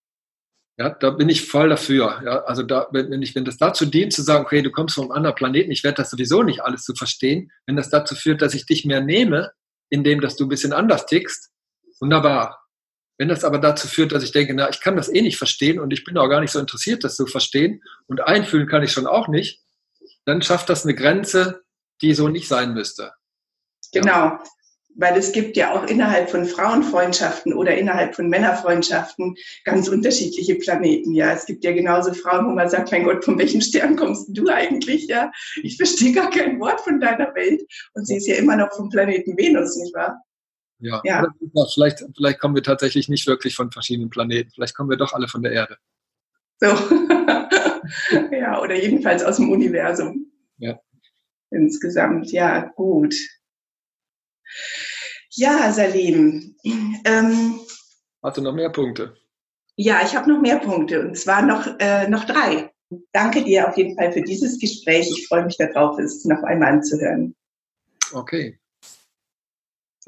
Ja, 0.78 0.90
da 0.90 1.10
bin 1.10 1.30
ich 1.30 1.48
voll 1.48 1.70
dafür. 1.70 2.20
Ja, 2.24 2.44
also 2.44 2.62
da, 2.62 2.88
wenn, 2.92 3.22
ich, 3.22 3.34
wenn 3.34 3.46
das 3.46 3.56
dazu 3.56 3.86
dient, 3.86 4.12
zu 4.12 4.22
sagen, 4.22 4.44
okay, 4.44 4.60
du 4.60 4.70
kommst 4.70 4.94
vom 4.94 5.10
anderen 5.10 5.34
Planeten, 5.34 5.70
ich 5.70 5.84
werde 5.84 5.96
das 5.96 6.10
sowieso 6.10 6.42
nicht 6.42 6.62
alles 6.62 6.82
zu 6.82 6.94
verstehen, 6.94 7.50
wenn 7.66 7.76
das 7.76 7.88
dazu 7.88 8.14
führt, 8.14 8.42
dass 8.42 8.52
ich 8.52 8.66
dich 8.66 8.84
mehr 8.84 9.00
nehme, 9.00 9.52
indem 9.88 10.20
dass 10.20 10.36
du 10.36 10.44
ein 10.44 10.50
bisschen 10.50 10.74
anders 10.74 11.06
tickst, 11.06 11.50
wunderbar. 12.00 12.65
Wenn 13.18 13.28
das 13.28 13.44
aber 13.44 13.58
dazu 13.58 13.88
führt, 13.88 14.12
dass 14.12 14.22
ich 14.22 14.32
denke, 14.32 14.54
na, 14.54 14.68
ich 14.68 14.80
kann 14.80 14.96
das 14.96 15.12
eh 15.12 15.22
nicht 15.22 15.38
verstehen 15.38 15.80
und 15.80 15.92
ich 15.92 16.04
bin 16.04 16.18
auch 16.18 16.28
gar 16.28 16.40
nicht 16.40 16.52
so 16.52 16.58
interessiert, 16.58 17.02
das 17.02 17.16
zu 17.16 17.26
verstehen 17.26 17.82
und 18.06 18.20
einfühlen 18.20 18.68
kann 18.68 18.82
ich 18.82 18.92
schon 18.92 19.06
auch 19.06 19.28
nicht, 19.28 19.62
dann 20.26 20.42
schafft 20.42 20.68
das 20.68 20.84
eine 20.84 20.94
Grenze, 20.94 21.62
die 22.02 22.12
so 22.12 22.28
nicht 22.28 22.48
sein 22.48 22.74
müsste. 22.74 23.12
Genau. 23.92 24.10
Ja. 24.10 24.44
Weil 24.98 25.18
es 25.18 25.32
gibt 25.32 25.58
ja 25.58 25.74
auch 25.74 25.86
innerhalb 25.86 26.30
von 26.30 26.46
Frauenfreundschaften 26.46 27.52
oder 27.52 27.76
innerhalb 27.76 28.14
von 28.14 28.30
Männerfreundschaften 28.30 29.34
ganz 29.64 29.88
unterschiedliche 29.88 30.54
Planeten. 30.54 31.12
Ja, 31.12 31.32
es 31.32 31.44
gibt 31.44 31.64
ja 31.64 31.72
genauso 31.72 32.14
Frauen, 32.14 32.46
wo 32.46 32.52
man 32.52 32.70
sagt, 32.70 32.92
mein 32.92 33.04
Gott, 33.04 33.22
von 33.22 33.38
welchem 33.38 33.60
Stern 33.60 33.96
kommst 33.96 34.28
du 34.30 34.48
eigentlich? 34.48 35.06
Ja, 35.06 35.30
ich 35.62 35.76
verstehe 35.76 36.12
gar 36.12 36.30
kein 36.30 36.58
Wort 36.60 36.80
von 36.80 36.98
deiner 36.98 37.34
Welt. 37.34 37.62
Und 37.92 38.06
sie 38.06 38.16
ist 38.16 38.26
ja 38.26 38.36
immer 38.36 38.56
noch 38.56 38.74
vom 38.74 38.88
Planeten 38.88 39.36
Venus, 39.36 39.76
nicht 39.76 39.94
wahr? 39.94 40.18
Ja, 40.78 41.00
ja. 41.04 41.26
vielleicht, 41.72 42.04
vielleicht 42.14 42.38
kommen 42.38 42.54
wir 42.54 42.62
tatsächlich 42.62 43.08
nicht 43.08 43.26
wirklich 43.26 43.54
von 43.54 43.70
verschiedenen 43.70 44.10
Planeten. 44.10 44.50
Vielleicht 44.50 44.74
kommen 44.74 44.90
wir 44.90 44.96
doch 44.96 45.12
alle 45.12 45.28
von 45.28 45.42
der 45.42 45.52
Erde. 45.52 45.78
So. 46.60 46.66
ja, 48.30 48.60
oder 48.60 48.74
jedenfalls 48.74 49.24
aus 49.24 49.36
dem 49.36 49.50
Universum. 49.50 50.30
Ja. 50.58 50.78
Insgesamt, 51.50 52.30
ja, 52.32 52.72
gut. 52.76 53.14
Ja, 55.30 55.72
Salim. 55.72 56.56
Ähm, 57.04 57.60
Hast 58.22 58.36
du 58.36 58.42
noch 58.42 58.54
mehr 58.54 58.70
Punkte? 58.70 59.16
Ja, 59.76 60.00
ich 60.04 60.16
habe 60.16 60.30
noch 60.30 60.40
mehr 60.40 60.58
Punkte 60.58 61.00
und 61.00 61.16
zwar 61.16 61.42
noch, 61.42 61.66
äh, 61.78 62.08
noch 62.08 62.24
drei. 62.24 62.72
Danke 63.12 63.44
dir 63.44 63.68
auf 63.68 63.76
jeden 63.76 63.96
Fall 63.96 64.12
für 64.12 64.22
dieses 64.22 64.58
Gespräch. 64.58 65.08
Ich 65.10 65.26
freue 65.28 65.44
mich 65.44 65.56
darauf, 65.58 65.98
es 65.98 66.24
noch 66.24 66.42
einmal 66.42 66.74
anzuhören. 66.74 67.34
Okay. 68.12 68.58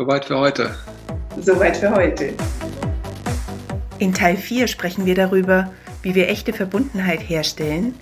Soweit 0.00 0.26
für 0.26 0.38
heute. 0.38 0.76
Soweit 1.40 1.76
für 1.76 1.90
heute. 1.90 2.32
In 3.98 4.14
Teil 4.14 4.36
4 4.36 4.68
sprechen 4.68 5.06
wir 5.06 5.16
darüber, 5.16 5.72
wie 6.02 6.14
wir 6.14 6.28
echte 6.28 6.52
Verbundenheit 6.52 7.18
herstellen 7.18 7.96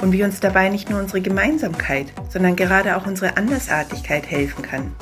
und 0.00 0.12
wie 0.12 0.22
uns 0.22 0.38
dabei 0.38 0.68
nicht 0.68 0.90
nur 0.90 1.00
unsere 1.00 1.20
Gemeinsamkeit, 1.20 2.06
sondern 2.28 2.54
gerade 2.54 2.96
auch 2.96 3.04
unsere 3.04 3.36
Andersartigkeit 3.36 4.30
helfen 4.30 4.62
kann. 4.62 4.94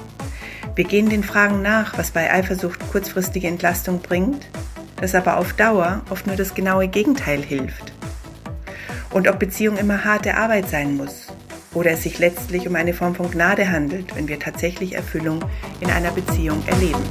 Wir 0.74 0.84
gehen 0.84 1.10
den 1.10 1.22
Fragen 1.22 1.60
nach, 1.60 1.98
was 1.98 2.12
bei 2.12 2.32
Eifersucht 2.32 2.80
kurzfristige 2.92 3.46
Entlastung 3.46 4.00
bringt, 4.00 4.46
das 5.02 5.14
aber 5.14 5.36
auf 5.36 5.52
Dauer 5.52 6.00
oft 6.08 6.26
nur 6.26 6.36
das 6.36 6.54
genaue 6.54 6.88
Gegenteil 6.88 7.42
hilft. 7.42 7.92
Und 9.10 9.28
ob 9.28 9.38
Beziehung 9.38 9.76
immer 9.76 10.02
harte 10.02 10.34
Arbeit 10.38 10.70
sein 10.70 10.96
muss 10.96 11.27
oder 11.74 11.92
es 11.92 12.02
sich 12.02 12.18
letztlich 12.18 12.68
um 12.68 12.74
eine 12.74 12.94
Form 12.94 13.14
von 13.14 13.30
Gnade 13.30 13.70
handelt, 13.70 14.14
wenn 14.16 14.28
wir 14.28 14.38
tatsächlich 14.38 14.94
Erfüllung 14.94 15.44
in 15.80 15.90
einer 15.90 16.10
Beziehung 16.10 16.62
erleben. 16.66 17.02